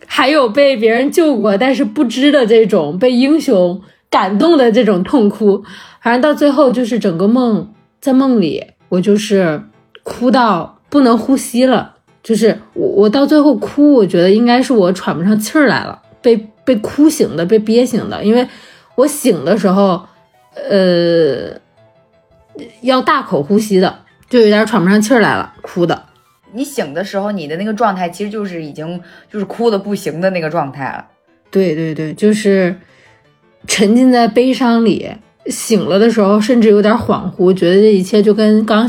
[0.06, 5.62] 还有被别人救过但是不知的这种被英雄感动的这种痛哭，
[6.02, 9.62] 反正到最后就是整个梦在梦里，我就是
[10.02, 18.48] 哭到不不能呼吸了，就是我我到最后哭，我觉得应该是我喘不上气儿来了，被被哭醒的，被憋醒的，因为
[18.94, 20.00] 我醒的时候，
[20.54, 21.50] 呃，
[22.80, 23.98] 要大口呼吸的，
[24.30, 26.02] 就有点喘不上气儿来了，哭的。
[26.52, 28.98] 你醒的时候，你的那个状态其实就是已经
[29.30, 31.06] 就是哭的不行的那个状态了。
[31.50, 32.74] 对对对，就是
[33.66, 35.11] 沉浸在悲伤里，
[35.44, 38.88] 醒了的时候甚至有点恍惚，觉得这一切就跟刚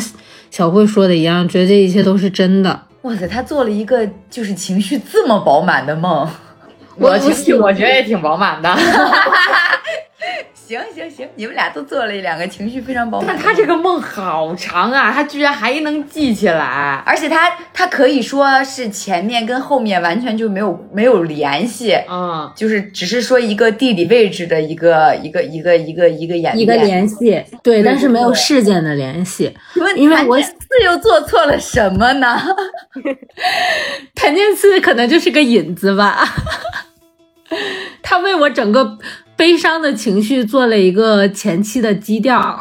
[0.50, 2.84] 小慧说的一样，觉得这一切都是真的。
[3.04, 6.28] 哇塞，他做了一个就是情绪这么饱满的梦。
[6.96, 8.70] 我情绪我觉得也挺饱满的。
[10.67, 13.30] 行行行，你们俩都做了一两个情绪非常饱满。
[13.30, 29.56] 但他这个梦好长啊，他居然还能记起来，而且他他可以说是前面跟后面完全就没有没有联系，嗯，就是只是说一个地理位置的一个一个一个一个一个演一个联系，对，但是没有事件的联系。
[29.95, 30.53] 因为我四
[30.84, 32.38] 又做错了什么呢？
[34.15, 36.27] 谭健次可能就是个引子吧，
[38.04, 38.98] 他为我整个。
[39.38, 42.60] 悲伤的情绪做了一个前期的基调，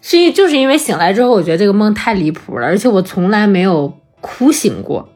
[0.00, 5.06] 是因就是因为醒来之后，我觉得这个梦太离谱了，而且我从来没有哭醒过，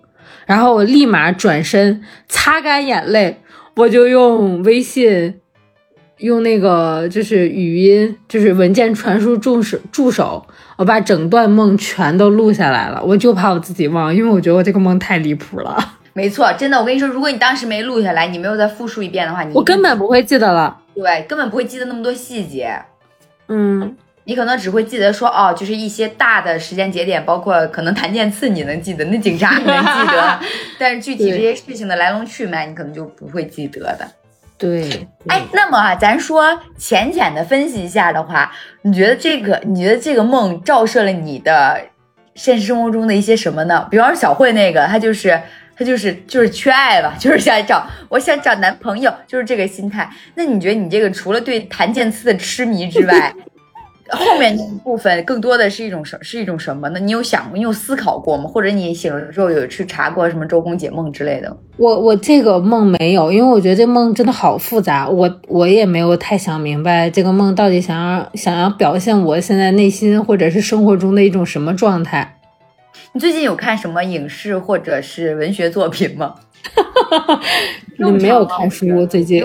[0.44, 3.40] 然后我立马转身擦干眼泪，
[3.76, 5.36] 我就用微信，
[6.18, 10.46] 用那个就是语音，就是文件传输助手助手，
[10.76, 15.94] 我把整段梦全都录下来了，我就怕我自己忘，因为我觉得我这个梦太离谱了。
[16.12, 20.76] 没错，真的，我跟你说，如果你当时没录下来，你没有再复述一遍的话，你我根本不会记得了。
[20.94, 22.76] 对，根本不会记得那么多细节。
[23.48, 30.38] 嗯，你可能只会记得说，哦，就是一些大的时间节点，包括可能谭健次你能记得，那警察你能记得，
[30.78, 34.06] 但是具体这些事情的来龙去脉，你可能就不会记得的。
[34.58, 41.80] 对，哎，那么啊，咱说浅浅的分析一下的话，你觉得这个，你觉得这个梦照射了你的
[42.34, 43.86] 现实生活中的一些什么呢？
[43.90, 45.40] 比方说小慧那个，她就是。
[45.80, 50.06] 他就是就是缺爱吧，就是想找，我想找男朋友，就是这个心态。
[50.34, 53.34] 那你觉得你这个除了对谭健次的痴迷之外，
[54.10, 57.00] 后面部分更多的是一种什是一种什么呢？
[57.00, 58.44] 你有想过，你有思考过吗？
[58.44, 61.56] 或者你醒了之后有去查过什么周公解梦之类的？
[61.78, 72.36] 我我这个梦没有，因为我觉得这梦真的好复杂，我我也没有太想明白这个梦到底想要想要表现我现在内心或者是生活中的一种什么状态。
[73.12, 76.34] 你最近有看什么影视或者是文学作品吗？
[77.98, 79.44] 你没有看书最近？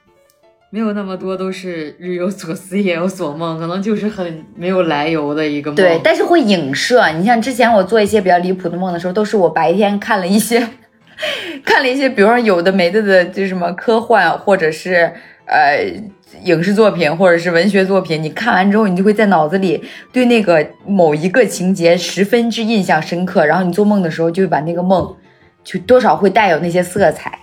[0.70, 5.76] 没有那么多，都是日有所思夜有所梦，可能就是很没有来由的一个梦。
[5.76, 7.06] 对，但是会影射。
[7.12, 10.66] 你像之前我做一些比较离谱的梦的时候，都是我白天看了一些，
[11.62, 15.12] 看了一些，比如说有的没的的，就什么科幻或者是
[15.46, 16.02] 呃。
[16.42, 19.80] 影视作品或者是文学作品，你看完之后，你就会在脑子里
[20.12, 25.14] 对那个某一个情节十分之印象深刻，然后你做梦的时候就会把那个梦，
[25.62, 27.38] 就多少会带有那些色彩。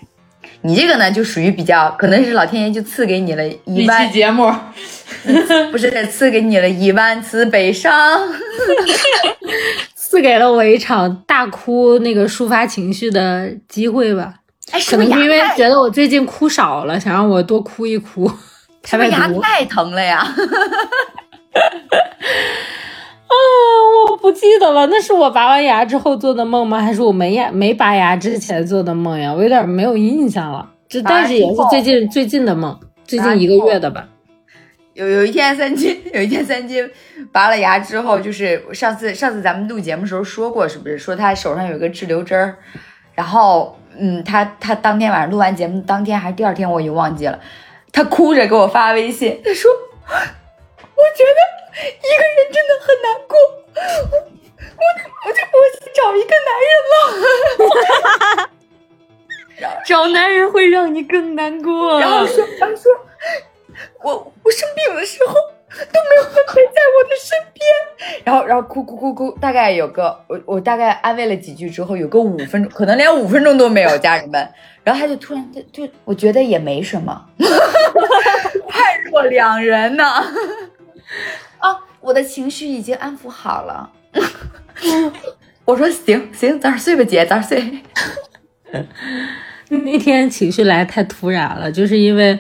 [0.63, 4.53] 你这个呢，就属于比较，可能是老天爷就赐给你了一万节目，
[5.71, 8.19] 不是赐给你了一万次悲伤，
[9.95, 14.40] 赐给了我一场大哭那个抒发情绪的机会吧。
[14.71, 18.31] 哎，可能因为觉得我最近哭少了，想让我多哭一哭。
[18.83, 20.17] 是不是牙太疼了呀？
[23.31, 23.33] 啊，
[24.09, 26.79] 我不记得了，那是我拔完牙之后做的梦吗？
[26.81, 29.33] 还是我没牙没拔牙之前做的梦呀？
[29.33, 30.67] 我有点没有印象了。
[30.89, 34.07] 这但是也是最近最近的梦，最近一个月的吧。
[34.93, 36.89] 有有一天三金， 有一天三金
[37.31, 42.57] 拔了牙之后，就是上次上次咱们录节目时候说过，是不是说他手上有一个滞留针儿？
[43.15, 47.39] 然后嗯，他他当天晚上录完节目当天还是第二天，我已经忘记了。
[47.93, 49.69] 他哭着给我发微信，他说
[50.09, 51.39] ：“我觉得
[51.85, 53.37] 一个人真的很难过，
[54.09, 54.17] 我
[54.81, 54.83] 我
[55.25, 55.57] 我就我
[55.93, 56.71] 找一个男人
[58.39, 62.91] 了， 找男人会让你更难过。”然后说：“他说
[64.03, 65.35] 我我生病的时候
[65.91, 67.61] 都没有人陪在我的身边。
[68.25, 74.47] ”然后然后哭哭哭哭，大概有个我我大概安慰了几句之后，有个五分钟，可能连五分钟都没有，家人们。
[74.83, 77.25] 然后他就突然就就我觉得也没什么。
[78.67, 80.03] 判若两人呢！
[81.59, 83.91] 啊， 我的情绪已经安抚好了。
[85.65, 87.83] 我说行行，早点睡吧，姐，早点睡。
[89.69, 92.37] 那天情绪来太突然了，就是因为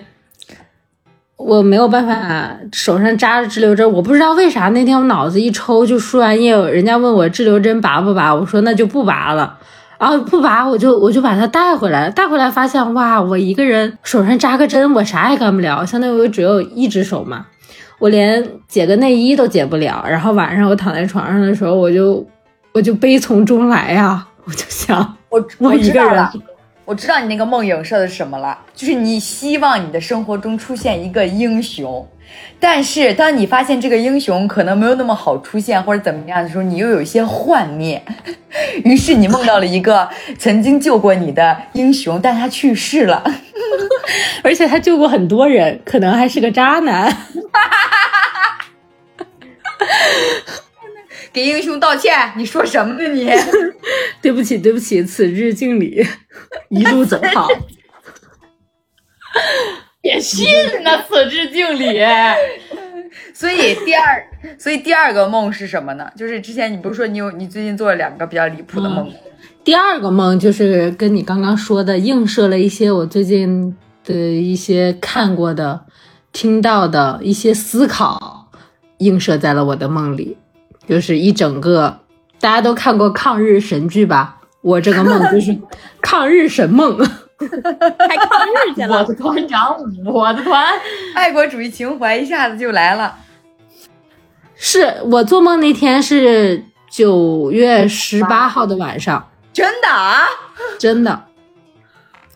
[1.45, 9.57] 我没有办法，手上扎着滞留针，我不知道为啥那天我脑子一抽就输完液，人家问我滞留针拔不拔，我说那就不拔了。
[9.99, 17.45] 然后不拔，我就 我就把它带回来，带回来发现哇，我一个人手上扎个针，我啥也干不了，相当于我只有一只手嘛，
[17.99, 20.03] 我连解个内衣都解不了。
[20.07, 22.25] 然后晚上我躺在床上的时候，我就
[22.73, 24.97] 我就悲从中来呀， 我就想，
[25.29, 26.27] 我我我一个人
[26.91, 32.05] 我知道你那个梦影射的是什么了，就是你希望你的生活中出现一个英雄，
[32.59, 38.03] 但是当你发现这个英雄可能没有那么好出现或者怎么样的时候，你又有一些幻灭，
[38.83, 43.23] 于是你梦到了一个曾经救过你的英雄，但他去世了。
[44.43, 47.09] 而且他救过很多人，可能还是个渣男。
[51.33, 53.29] 给英雄道歉，你说什么呢你？
[54.21, 56.05] 对不起，对不起，此致敬礼，
[56.69, 57.47] 一路走好。
[60.01, 60.45] 别信
[60.83, 61.99] 呐，此致敬礼。
[63.33, 64.23] 所以第二，
[64.57, 66.11] 所以第二个梦是什么呢？
[66.17, 69.13] 就是之前你不是说你有你最近做了两个比较离谱的梦吗？
[69.63, 75.85] 第二个梦就是跟你刚刚说的映射了一些我最近的一些看过的、
[76.31, 78.49] 听到的一些思考，
[78.97, 80.37] 映射在了我的梦里，
[80.87, 81.99] 就是一整个
[82.39, 84.37] 大家都看过抗日神剧吧？
[84.61, 85.57] 我这个梦就是
[86.01, 86.97] 抗日神梦。
[87.41, 88.99] 还抗日去了。
[88.99, 90.71] 我的团长，我的团。
[91.15, 93.15] 爱国主义情怀一下子就来了。
[94.55, 100.27] 是我做梦那天是九月十八号的晚上，真的啊？
[100.77, 101.25] 真的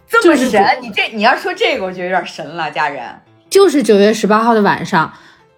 [0.10, 0.80] 这么就是神？
[0.82, 3.04] 你这你要说这个，我觉得有点神了，家人。
[3.48, 5.14] 就是九月十八号的晚上。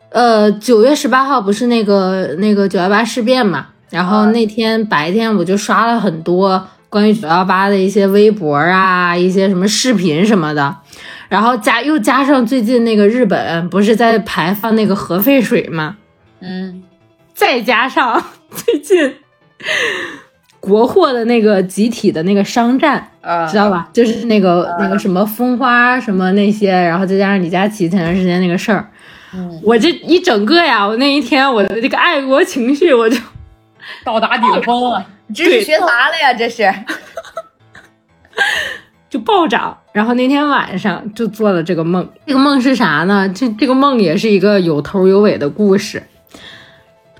[0.09, 3.67] 呃，九月十八号不是那个那个九幺八事变嘛？
[3.89, 10.75] 然后那天白天我就刷了很多关于九幺八的一些微博啊，一些什么视频什么的，
[11.29, 15.95] 然后加又加上最近那个日本不是在排放那个核废水嘛？
[16.41, 16.83] 嗯，
[17.33, 19.13] 再加上 最近
[20.59, 23.89] 国货的那个集体的那个商战，啊知道吧？
[23.93, 28.89] 就是那个那个什么风花什么那些，然后再加上李佳琦前段时间那个事儿，
[29.37, 33.17] 嗯我这一整个呀，我那一天我的这个爱国情绪我就
[34.03, 35.05] 到达顶峰了。
[35.33, 36.73] 这是学啥了呀，这是。
[39.09, 42.09] 就暴涨，然后那天晚上就做了这个梦。
[42.25, 43.27] 这个梦是啥呢？
[43.29, 46.03] 这这个梦也是一个有头有尾的故事。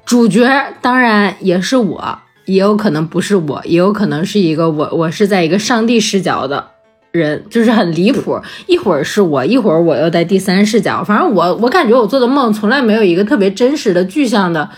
[0.06, 6.72] 主角当然也是我，也有可能不是我，也有可能是一个我，我是在一个上帝视角的
[7.12, 8.40] 人，就是很离谱。
[8.68, 11.04] 一会儿是我，一会儿我又在第三视角。
[11.04, 14.70] 反正我我感觉我做的梦从来没有一个特别真实的具象的，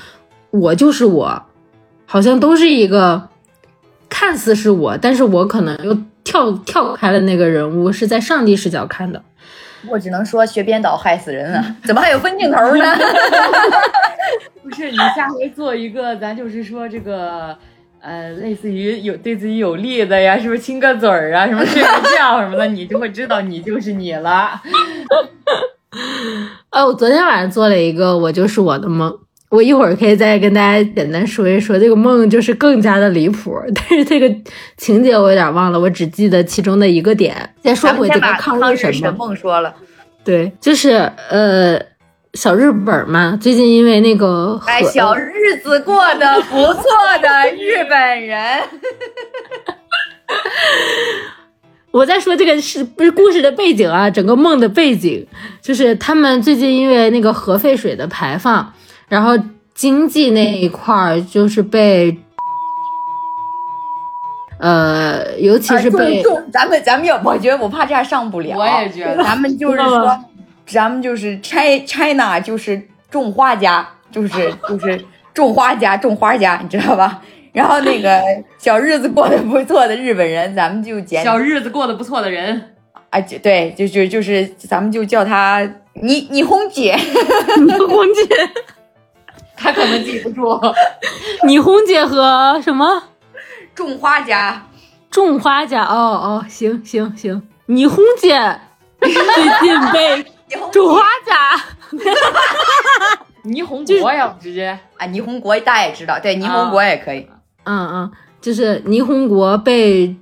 [0.52, 1.44] 我就是我，
[2.06, 3.30] 好像都是一个
[4.08, 9.22] 看似是我，但是我可能又跳跳开了那个人物，是在上帝视角看的。
[9.88, 11.76] 我只能说学编导害死人了！
[11.86, 12.96] 怎么还有分镜头呢？
[14.62, 17.58] 不是你下回做一个，咱就是说这个，
[18.02, 24.62] 呃，类似于有对自己有利的呀，是不是亲个嘴儿啊，什么睡个觉什么的，你就会知道你就是你了。
[26.70, 29.14] 啊， 我昨天晚上做了一个我就是我的梦，
[29.50, 34.34] 我一会儿可以再跟大家简单说一说这个梦，就是更加的离谱，但是这个
[34.78, 37.54] 情节我有点忘了，我只记得其中的一个点。
[37.62, 39.74] 再说回这个抗抗日神梦说了。
[40.24, 41.80] 对，就是呃
[42.36, 46.84] 小日本嘛，最近因为那个哎，小日子过得不错
[47.22, 48.62] 的日本人，
[51.92, 54.08] 我在说这个是不是故事的背景啊？
[54.10, 55.26] 整个梦的背景
[55.60, 58.74] 就是他们最近因为那个核废水的排放，
[59.08, 59.32] 然后
[59.74, 62.16] 经济那一块儿就是被，
[64.60, 68.56] 呃，尤其是被、咱们咱们要，我觉得我怕这样上不了。
[68.56, 70.26] 我也觉得咱们就是说 吗，
[70.70, 75.04] 咱们就是 China China 就是种花家，就是 就是
[75.34, 77.22] 种花家种花家，你知道吧？
[77.52, 78.22] 然后那个
[78.60, 82.76] 小日子过得不错的日本人，咱们就简小日子过得不错的人，
[83.10, 86.96] 啊，就对，就就就是咱们就叫他你你红姐，
[87.58, 88.50] 你红姐、
[89.58, 90.60] 他可能记不住。
[91.46, 93.04] 你红姐和什么
[93.74, 94.66] 种花家。
[95.10, 95.84] 种花家？
[95.84, 98.60] 哦哦，行行行，你红姐
[99.02, 100.24] 最近被
[100.72, 101.60] 种花家。
[103.46, 104.78] 霓虹国呀，直接。
[104.98, 107.28] 啊，霓虹国大家也知道，对，霓虹国也可以。
[107.64, 110.16] 嗯嗯，就是霓虹国被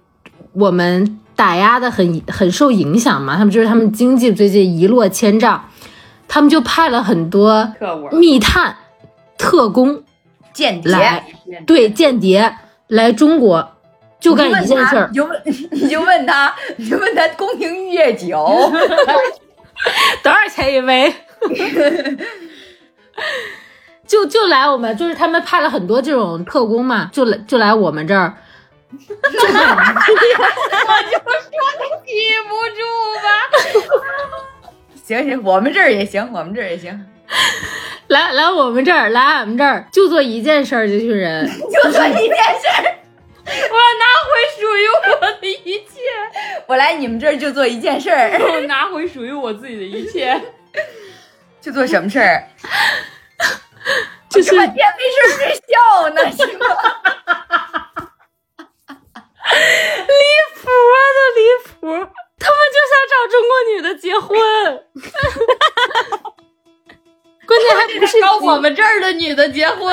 [0.54, 5.64] 我们打压的很很受影响嘛，他们就是他们经济最近一落千丈，
[6.28, 8.76] 他们就派了很多特务密探、
[9.38, 10.04] 特工
[10.54, 11.24] 间谍，
[11.66, 12.56] 对间谍
[12.88, 13.72] 来中国，
[14.20, 15.10] 就干一件事儿。
[15.12, 18.72] 你，就问他，你就问他，你就问他宫廷玉液酒，
[20.24, 21.14] 多少钱一杯？
[24.08, 28.38] 就就来我们，就是他们派了很多这种特工嘛，就来就来我们这儿，
[28.90, 29.50] 我就说
[31.82, 32.14] 你记
[32.48, 32.80] 不住
[33.22, 33.28] 吧？
[35.04, 37.06] 行行，我们这儿也行，我们这儿也行。
[38.08, 42.97] 来来我们这儿，来俺们这儿 就做一件事儿，这群人就做一件事儿，
[43.48, 44.30] 我要拿回
[44.60, 44.98] 属于我
[45.40, 46.02] 的一切，
[46.68, 50.40] 我来你们这儿就做一件事儿，我拿回属于我自己的一切。
[51.62, 52.48] 就做什么事儿？
[54.30, 56.66] 就是半天没事儿没笑呢，是吗？
[59.50, 59.56] 离
[60.54, 61.76] 谱啊，就离谱！
[62.40, 64.38] 他们就想找中国女的结婚，
[67.48, 69.92] 关键还不是找我们这儿的女的结婚。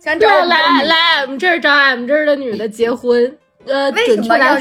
[0.00, 3.38] 想找对，我们 来来我们这儿找俺们这儿的女的结婚。
[3.66, 4.54] 呃，为什么要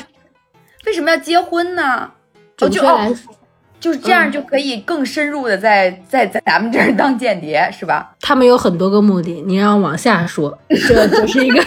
[0.85, 2.11] 为什么要结婚呢？
[2.59, 3.33] 哦，准就来说，
[3.79, 8.15] 就是这样就可以更深入的在在在咱们这儿当间谍，是吧？
[8.21, 11.63] 他们有很多个目的，你让往下说，这就是一个，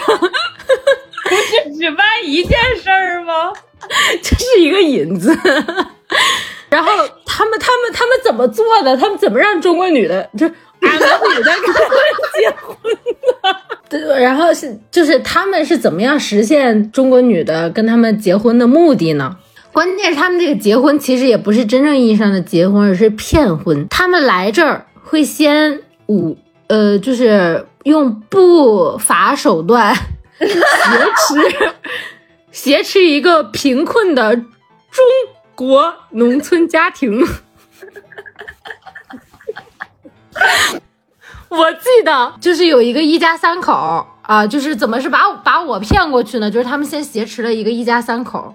[1.77, 3.53] 只办一件事儿吗？
[4.21, 5.35] 这是一个引子。
[6.69, 6.91] 然后
[7.25, 8.97] 他们他们他们怎么做的？
[8.97, 10.45] 他们怎么让中国女的就
[10.81, 11.99] 俺们女的跟他们
[12.33, 12.75] 结婚
[13.43, 13.57] 的？
[13.89, 19.37] 对，然后是就是他们是怎么样实现中国女的跟他们结婚的目的呢？
[19.71, 23.87] 关键是他们这个结婚其实也不是真正意义上的结婚，而是骗婚。
[23.89, 29.95] 他们来这儿会先五，呃，就是用不法手段
[30.43, 30.47] 挟
[31.15, 31.73] 持
[32.51, 34.45] 挟持一个贫困的中
[35.55, 37.25] 国农村家庭。
[41.47, 46.51] 我记得就是有一个一家三口啊，就是怎么是把把我骗过去呢？
[46.51, 48.53] 就是他们先挟持了一个一家三口，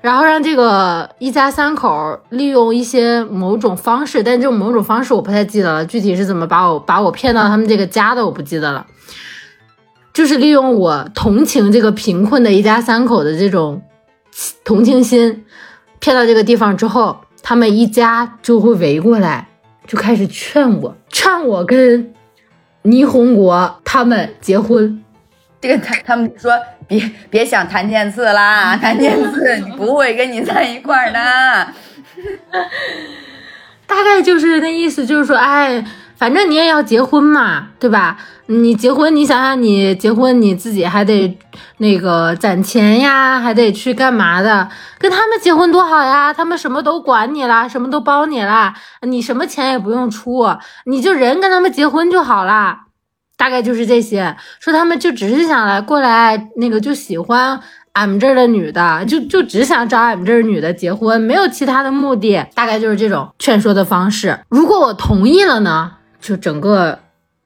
[0.00, 8.84] 然后让这个一家三口利用一些某种方式，但这种某种方式我不太记得了，具体是怎么把我把我骗到他们这个家的我不记得了。
[10.12, 13.82] 就是利用我同情这个贫困的一家三口的这种
[14.64, 15.44] 同情心，
[16.00, 19.48] 骗到这个地方之后，他们一家就会围过来，
[19.86, 22.12] 就开始劝我，劝我跟
[22.82, 25.02] 倪虹国他们结婚。
[25.60, 26.52] 这个他他们说
[26.88, 31.68] 别别想谭健次啦，谭健次不会跟你在一块儿的。
[33.86, 35.84] 大概就是那意思，就是说，哎，
[36.16, 38.18] 反正你也要结婚嘛，对吧？
[38.60, 41.38] 你结婚，你想想，你结婚你自己还得
[41.78, 44.68] 那个攒钱呀，还得去干嘛的？
[44.98, 50.46] 跟他们结婚多好呀，他们什么都管你啦，什么都包你啦，你什么钱也不用出，
[50.84, 52.86] 你就人跟他们结婚就好啦。
[53.38, 57.58] 大概就是这些，说他们就只是想来过来，那个就喜欢
[57.92, 64.38] 俺们这儿的女的，就就只想找俺们这儿女的结婚，没有其他的目的，大概就是这种劝说的方式。
[64.48, 67.00] 如果我同意了呢，就整个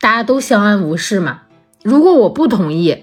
[0.06, 1.40] 大家都相安无事嘛。
[1.82, 2.96] 如果我不同意，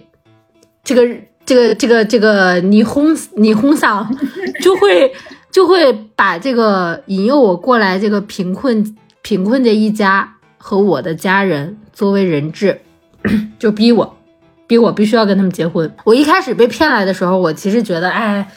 [0.86, 1.06] 这个
[1.46, 4.08] 这个这个这个你轰你轰嫂
[4.64, 5.12] 就会
[5.52, 12.80] 就会把这个引诱我过来这个贫困贫困的一家和我的家人作为人质，
[13.60, 14.18] 就逼我。
[14.66, 15.94] 逼我必须要跟他们结婚。
[16.06, 18.50] 我一开始被骗来的时候，我其实觉得，哎，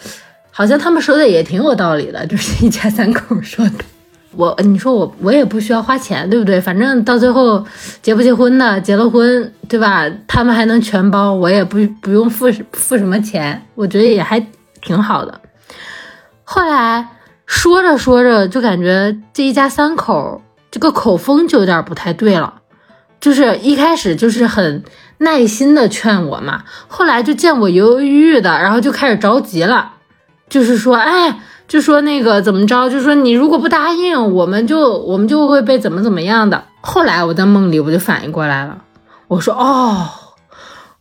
[0.53, 3.72] 好像他们说的也挺有道理的，就是一家三口说的。
[4.37, 6.61] 我你说我我也不需要花钱，对不对？
[6.61, 7.64] 反正到最后
[8.03, 10.05] 结不结婚的，结了婚，对吧？
[10.28, 14.45] 他们还能全包，我也不不用付付什么钱，我觉得也还
[14.82, 15.41] 挺好的。
[16.45, 17.09] 后来
[17.47, 22.62] 说着说着，就感觉这一家三口这个口风就有点不太对了，
[23.20, 24.84] 就是一开始就是很。
[25.18, 29.93] 耐心的劝我嘛，后来就见我犹犹豫豫的，然后就开始着急了，
[30.51, 36.64] 就是说，哎，就说那个怎么着，就说你如果不答应，我们就我们就会被怎么怎么样的。
[36.81, 38.79] 后来我在梦里我就反应过来了，
[39.29, 40.09] 我说哦，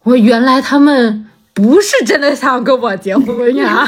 [0.03, 3.87] 我原来他们不是真的想跟我结婚呀，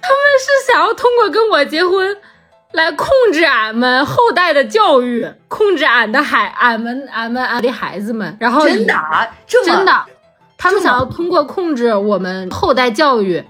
[0.00, 2.16] 他们是想要通过跟我结婚。
[2.72, 8.94] 来控制俺们后代的教育，控制俺的孩，俺们俺们俺的孩子们，然后真的
[9.48, 9.92] 真的，
[10.56, 13.44] 他们想要通过控制我们后代教育，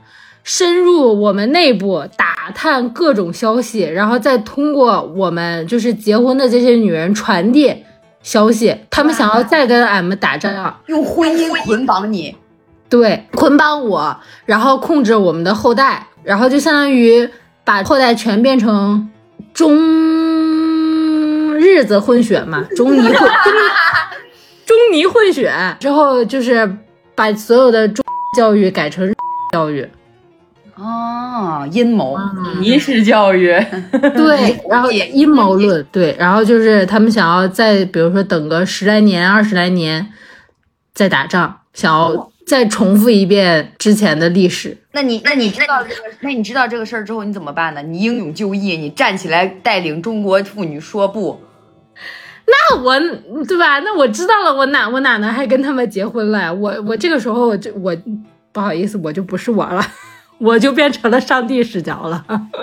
[0.44, 7.84] 深入我们内部打探各种消息，然后再通过我们就是结婚的这些女人传递
[8.22, 12.36] 消息，他们想要再跟俺们打仗，用婚姻捆绑你，
[12.88, 17.28] 对，捆绑我，然后控制我们的后代，然后就相当于。
[17.62, 19.08] 把后代全变成
[19.54, 19.76] 中
[21.54, 23.52] 日子混血嘛，中尼混 中
[24.66, 26.78] 中尼混血之后，就是
[27.14, 28.04] 把所有的中
[28.36, 29.14] 教育改成日
[29.52, 29.88] 教育。
[30.82, 32.16] 啊，阴谋，
[32.62, 33.48] 仪式教育，
[34.16, 40.06] 对，然后阴谋论，对，然后就是他们想要再比如说等个十来年、二十来年
[40.94, 44.76] 再打仗，想要再重复一遍之前的历史。
[44.92, 47.82] 那你那你知道这个，那你知道这个事儿之后你怎么办呢？
[47.82, 51.40] 你英勇就义，你站起来带领中国妇女说不。
[52.46, 52.98] 那我
[53.44, 53.78] 对吧？
[53.80, 56.52] 那我知道了，我哪我哪能还跟他们结婚了？
[56.52, 57.94] 我我这个时候我就我
[58.50, 59.86] 不好意思，我就不是我了，
[60.40, 62.56] 我就变成了上帝视角了， 我就变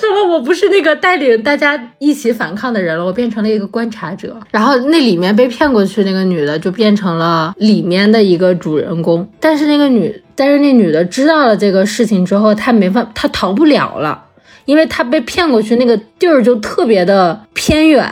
[0.00, 4.36] 成了我不是那个带领大家一起反抗的人了，我变成了一个观察者。
[4.50, 14.22] 然后那里面被骗过去那个女的就变成了里面的一个主人公，但是那个女，但是那女的知道了这个事情之后，她没法，她逃不了了。
[14.66, 18.02] 因为他被骗过去，那个地儿就特别的偏远，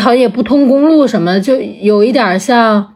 [0.00, 2.94] 好像也不通公路什么，就有一点像，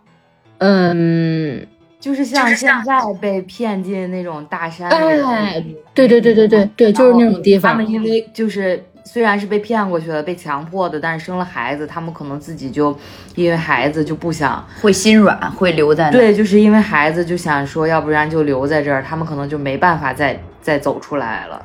[0.57, 1.67] 嗯，
[2.03, 5.23] 就是像现在被骗进那种大山里。
[5.23, 7.75] 哎，对对对对对对，就是那种地方。
[7.75, 12.93] 他们因为就是虽然是被骗过去了，被强迫的，但是生了孩子，他们可能自己就
[13.37, 16.11] 因为孩子就不想会心软，会留在那。
[16.11, 21.65] 对，就是因为孩子就想说，要不然就留在这儿，他们可能就没办法再再走出来了。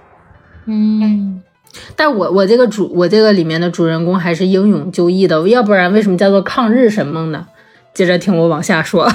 [0.65, 1.41] 嗯，
[1.95, 7.47] 但我我这个主我这个里面的主人公还是英勇就义的，要不然为什么叫做抗日神梦呢？
[7.95, 9.11] 接着听我往下说，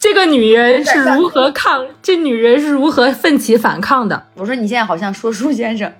[0.00, 4.22] 这个女人是如何抗， 这女人是如何奋起反抗的？
[4.34, 5.92] 我说你现在好像说书先生，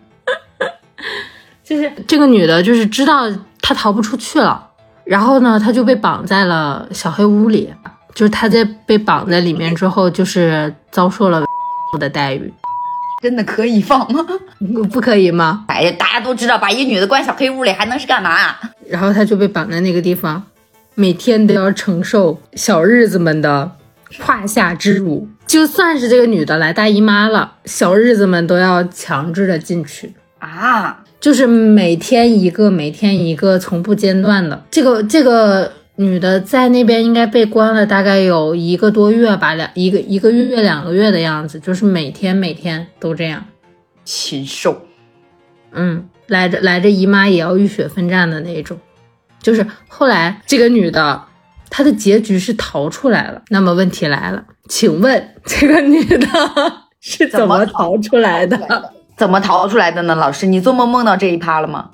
[1.64, 3.24] 就是这个女的，就是知道
[3.60, 4.68] 她逃不出去了，
[5.04, 7.72] 然后呢，她就被绑在了小黑屋里，
[8.14, 11.44] 就是她在被绑在里面之后，就是遭受了
[11.98, 12.52] 的待遇。
[13.20, 14.24] 真的可以放吗？
[14.92, 15.64] 不可以吗？
[15.66, 18.54] 哎呀，大家都知道，把一女的关小黑屋里还能是干嘛？
[18.88, 20.40] 然后她就被绑在那个地方，
[20.94, 23.72] 每天都要承受小日子们的
[24.10, 25.28] 胯下之辱。
[25.46, 31.04] 就算是这个女的来大姨妈了，小日子们都要强制的进去啊！
[31.20, 34.64] 就是每天一个，每天一个，从不间断的。
[34.70, 35.72] 这个这个。
[36.00, 43.44] 女的在那边应该被关了大概有一个多月吧，两一个一个月两个月的样子，就是每天每天都这样，
[44.04, 44.80] 禽兽。
[45.72, 48.78] 嗯，来着来着姨妈也要浴血奋战的那种。
[49.42, 51.24] 就是后来这个女的，
[51.70, 53.42] 她的结局是逃出来了。
[53.48, 56.26] 那么问题来了，请问 这个女的
[57.00, 58.92] 是怎么逃出来的？
[59.16, 60.14] 怎么逃出来的呢？
[60.14, 61.90] 老师，你做梦梦到这一趴了吗？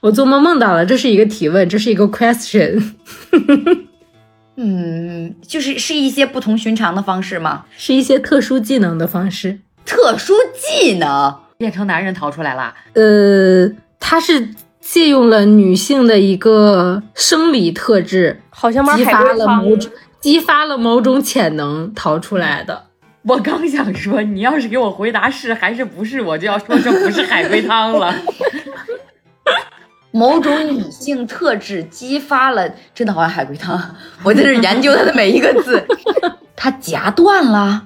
[0.00, 2.94] 我做梦梦到了，这是一个提问，这是一个 question。
[4.56, 7.64] 嗯，就是是一些不同寻常的方式吗？
[7.78, 9.60] 是一些特殊技能的方式。
[9.84, 12.74] 特殊技能变成男人逃出来了？
[12.94, 13.70] 呃，
[14.00, 14.48] 他是
[14.82, 22.86] 借用了女性的一个生理特质，好像激发了某种激发了某种潜能逃出来的。
[23.24, 28.12] 我刚想说，你要是给我回答是还是不是，我就要说这不是海龟汤了。
[30.10, 33.80] 某种女性特质激发了，真的好像海龟汤。
[34.24, 35.82] 我在这研究它的每一个字，
[36.56, 37.84] 它夹断了啊！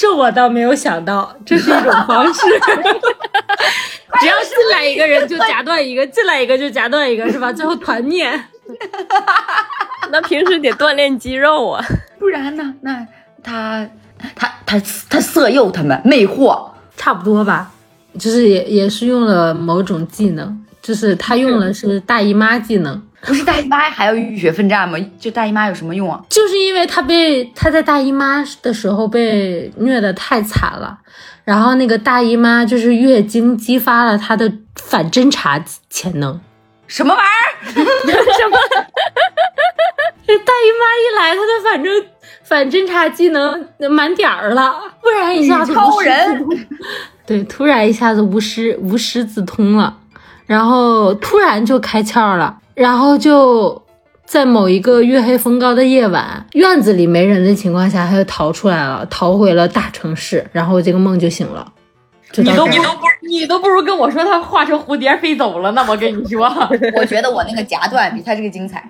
[0.00, 2.40] 这我倒没有想到，这是一种方式。
[4.18, 7.52] 只要进来一个人就夹断一个，进来一个就夹断一个，是吧？
[7.52, 8.26] 最后团灭。
[10.10, 11.84] 那平时得锻炼肌肉啊，
[12.18, 12.74] 不然呢？
[12.80, 13.06] 那
[13.42, 13.86] 他
[14.34, 14.80] 他他
[15.10, 17.70] 他色诱他们，魅惑，差不多吧。
[18.18, 24.98] 就是也也是用了某种技能，就是他用的是大姨妈技能，不是大姨妈还要浴血奋战吗？
[25.20, 26.20] 就大姨妈有什么用啊？
[26.28, 30.98] 就是因为她被她在大姨妈的时候被虐的太惨了，
[31.44, 36.40] 然后那个大姨妈就是月经激发了她的反侦查潜能，
[36.86, 37.74] 什么玩意儿？
[37.74, 38.58] 什么？
[40.26, 41.92] 这大姨妈一来，她的反正
[42.44, 46.46] 反侦查技能满点儿了，不然一下子超人。
[47.26, 49.96] 对，突然一下子无师无师自通了，
[50.46, 53.82] 然后突然就开窍了，然后就
[54.24, 61.70] 在某一个月黑风高的夜晚，院子里没人的情况下，他就逃出来了，逃回了大城市，然后这个梦就醒了。
[62.38, 66.46] 你都你都不你都不如跟我说他化成蝴蝶飞走了呢，我跟你说，
[66.96, 68.82] 我觉得我那个夹断比他这个精彩。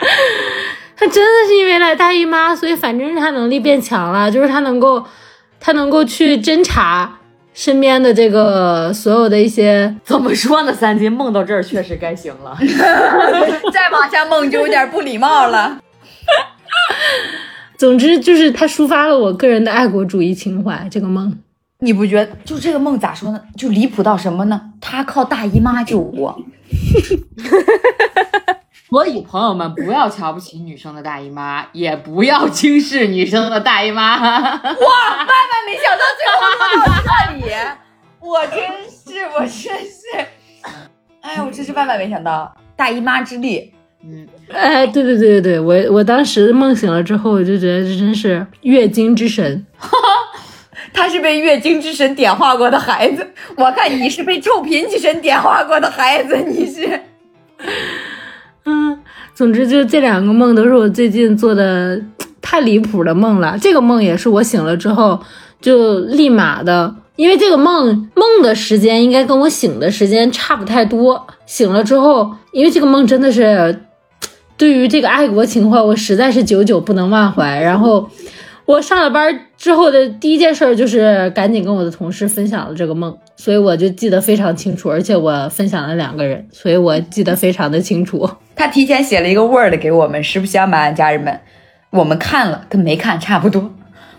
[0.96, 5.04] 他真的是因为来大姨妈，所以反侦查能力变强了，就是他能够
[5.60, 7.18] 他能够去侦查。
[7.54, 10.72] 身边的这个所有的一些怎么说呢？
[10.74, 12.54] 三金梦到这儿确实该醒了，
[13.72, 15.78] 再往下梦就有点不礼貌了。
[17.78, 20.86] 总之就是他抒发了我个人的爱国主义情怀。
[20.90, 21.36] 这个梦，
[21.78, 22.32] 你不觉得？
[22.44, 23.40] 就这个梦咋说呢？
[23.56, 24.60] 就离谱到什么呢？
[24.80, 26.42] 他靠大姨妈救国。
[28.94, 34.20] 所以朋友们不要瞧不起女生的大姨妈，也不要轻视女生的大姨妈。
[34.20, 34.76] 哇，万万
[35.66, 36.38] 没想到最后
[36.76, 37.42] 落到这里，
[38.20, 40.28] 我真是，我真是，
[41.22, 43.74] 哎，我真是万万没想到大姨妈之力。
[44.04, 49.66] 嗯，哎，对对对对对，我我当时梦醒了之后，我就觉得这真是月经之神。
[50.94, 57.00] 他是被月经之神点化过的孩子，我看你是被臭贫之神点化过的孩子，你是。
[58.64, 58.98] 嗯，
[59.34, 62.00] 总之就这两个梦都是我最近做的
[62.40, 63.58] 太离谱的梦了。
[63.60, 65.20] 这个梦也是我醒了之后
[65.60, 71.26] 就立马的，因为这个梦梦的时间应该跟我醒的时间差不太多。
[71.46, 73.82] 醒了之后，因为这个梦真的是
[74.56, 77.60] 对于这个爱国情怀，我实在是久久不能忘怀。
[77.60, 78.08] 然后
[78.66, 88.28] 我上了班之后的第一件事就是赶紧跟我的同事分享了这个梦，所以我就记得非常清楚，而且我分享了两个人，所以我记得非常的清楚。
[88.56, 91.38] 他提前写了一个 Word 给我们，实不相瞒，家人们，
[91.90, 93.60] 我们看了跟没看差不多，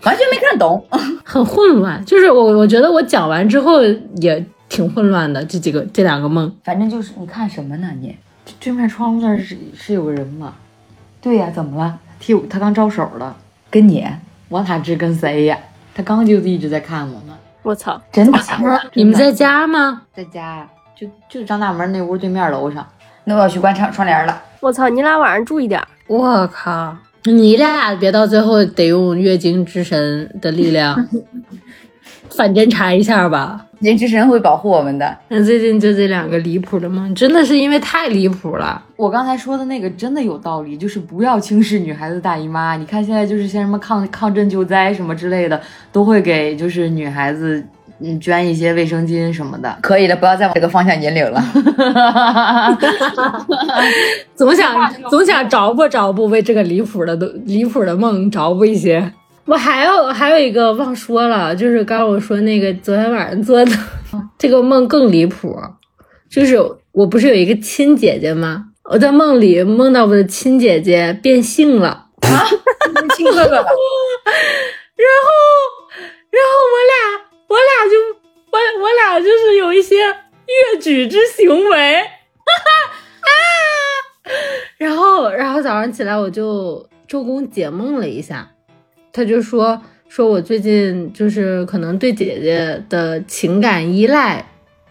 [0.04, 0.84] 完全没看懂，
[1.24, 2.04] 很混乱。
[2.04, 3.82] 就是我，我觉得我讲完之后
[4.20, 5.44] 也挺混乱的。
[5.44, 7.88] 这几个这两个梦，反正就是你看什么呢？
[8.00, 8.16] 你
[8.60, 10.54] 对面窗户那儿是是有个人吗？
[11.20, 11.98] 对呀，怎么了？
[12.20, 13.36] 替我他刚招手了，
[13.68, 14.06] 跟你
[14.48, 15.58] 我哪知跟谁呀？
[15.94, 18.00] 他刚就一直在看我呢，我操！
[18.12, 18.38] 真的？
[18.94, 20.02] 你们在家吗？
[20.14, 22.86] 在家呀，就就张大门那屋对面楼上。
[23.24, 24.42] 那我要去关窗窗帘了。
[24.60, 24.88] 我操！
[24.88, 25.82] 你俩晚上注意点。
[26.06, 26.96] 我靠！
[27.24, 30.94] 你俩别到最后得用月经之神的力量
[32.30, 33.62] 反侦查一下吧。
[33.80, 35.14] 人之神会保护我们的。
[35.28, 38.82] 那最近就这两个离谱的梦，真的是因为太离谱了。
[38.96, 42.74] 我刚才说的那个真的有道理，就是不要轻视女孩子大姨妈。
[42.76, 45.60] 你看现在就是像什么抗抗震救灾什么之类的，
[45.92, 47.62] 都会给就是女孩子
[48.00, 49.76] 嗯捐一些卫生巾什么的。
[49.82, 51.44] 可以的，不要再往这个方向引领了。
[54.34, 59.12] 总想总想着不着不，为这个离谱的都离谱的梦着不一些。
[59.46, 63.72] 我还有还有一个忘说了，就是刚刚我说那个昨天晚上做的
[64.36, 65.56] 这个梦更离谱，
[66.28, 66.56] 就是
[66.92, 68.64] 我不是有一个亲姐姐吗？
[68.90, 72.06] 我在梦里梦到我的亲姐姐变性了，
[73.16, 73.66] 亲哥哥了。
[74.96, 75.28] 然后
[76.30, 76.94] 然后我俩
[77.48, 77.94] 我俩就
[78.50, 82.70] 我我俩就是有一些越矩之行为，哈 哈
[83.20, 83.30] 啊！
[84.78, 88.50] 然后然后早上起来我就周公解梦了一下。
[89.16, 94.44] 他就说说我最近就是可能对姐姐的情感依赖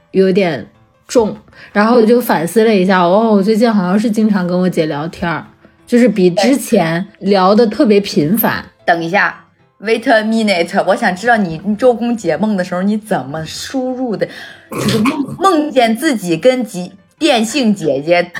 [0.10, 0.68] 有点
[1.08, 1.38] 重，
[1.72, 5.46] 然后我就反思了一下，哦，我最近好像是经常跟我姐聊天儿，
[5.86, 8.66] 就是比之前聊的特别频繁。
[8.84, 9.46] 等一下
[9.82, 14.28] ，wait a minute，我想知道你周公解梦的时候你怎么输入的，
[14.72, 18.32] 就是梦梦见自己跟几变性姐姐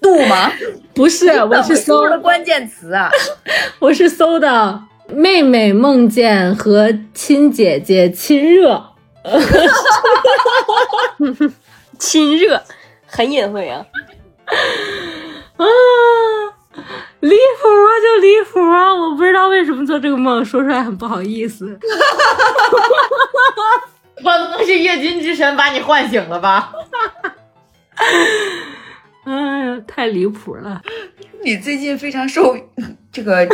[0.00, 0.50] 度吗？
[0.94, 3.10] 不是，我是搜的关键词啊，
[3.78, 4.84] 我是搜的。
[5.12, 8.94] 妹妹梦见和亲姐姐亲热，
[11.98, 12.62] 亲热，
[13.06, 13.86] 很隐晦啊！
[15.56, 15.64] 啊，
[17.20, 18.94] 离谱啊，就离谱啊！
[18.94, 21.78] 我不知道为什么做这个梦，说出来很不好意思。
[24.22, 26.72] 可能是月经之神把你唤醒了吧？
[29.24, 30.80] 哎呀，太离谱了！
[31.42, 32.56] 你最近非常受
[33.12, 33.46] 这个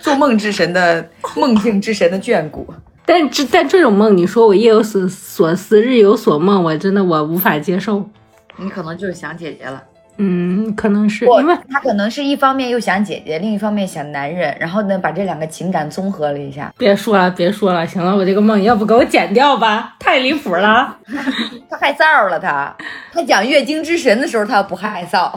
[0.00, 2.66] 做梦之神的梦境之神的眷顾，
[3.04, 8.08] 但这但这种梦，你说我夜有所所思，日有所梦，我真的我无法接受。
[8.56, 9.82] 你可能就是想姐姐了，
[10.16, 16.72] 嗯，可能是不因为他可能是一方面又想姐姐，另一方面想男人，然后呢把这两个情感综合了一下。
[16.78, 20.96] 别说了，别说了，行了，我这个梦要不给我剪掉吧， 太离谱了。
[21.68, 22.74] 他害臊了他，
[23.12, 25.30] 他讲月经之神的时候他不害臊。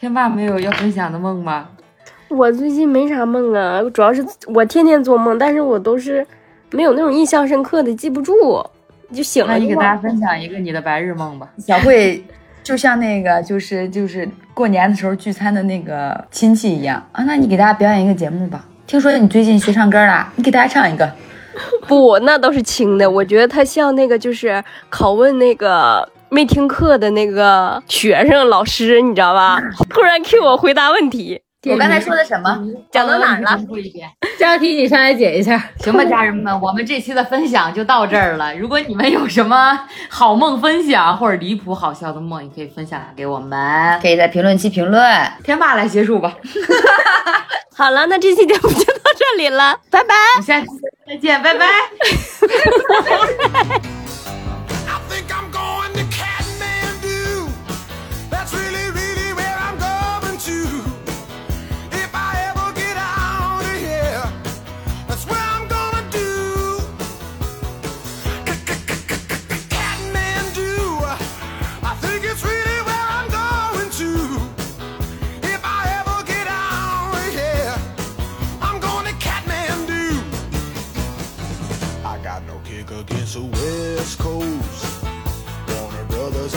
[0.00, 1.68] 天霸没有要分享的梦吗？
[2.32, 6.26] 我最近没啥梦啊，主要是我天天做梦，但是我都是
[6.70, 8.64] 没有那种印象深刻的，记不住，
[9.12, 9.96] 就醒了你给大家。
[9.96, 11.48] 分享一个你的白日梦吧。
[11.58, 12.24] 小慧
[12.62, 18.64] 就像那个就是就是过年的时候聚餐的那个亲戚一样啊，那你给大家表演一个节目吧。
[18.86, 21.10] 听说你最近学唱歌啦，你给大家唱一个。
[21.86, 23.10] 不，那倒是轻的。
[23.10, 29.60] 我觉得他像那个就是拷问那个没听课的那个学生老师，你知道吧？
[29.90, 32.58] 突然 Q 我回答问题，我刚才说的什么？
[32.90, 33.56] 讲到哪儿了？
[33.56, 34.10] 重复一遍。
[34.36, 35.70] 这道题你上来解一下。
[35.78, 38.52] 行吧，家人们，我们这期的分享就到这儿了。
[38.56, 44.00] 如果你们有什么好梦分享或者离谱好笑的梦，也可以分享给我们。
[44.00, 45.02] 可以在评论区评论。
[45.44, 46.34] 天霸来结束吧，
[47.76, 50.14] 好了，那这期节目就到这里了，拜拜。
[50.36, 50.66] 我们下期
[51.06, 51.66] 再见，拜拜。
[54.88, 57.48] I think I'm going to Kathmandu.
[58.30, 59.11] That's really, really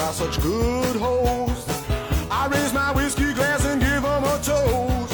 [0.06, 1.84] are such good hosts.
[2.30, 5.05] I raise my whiskey glass and give them a toast.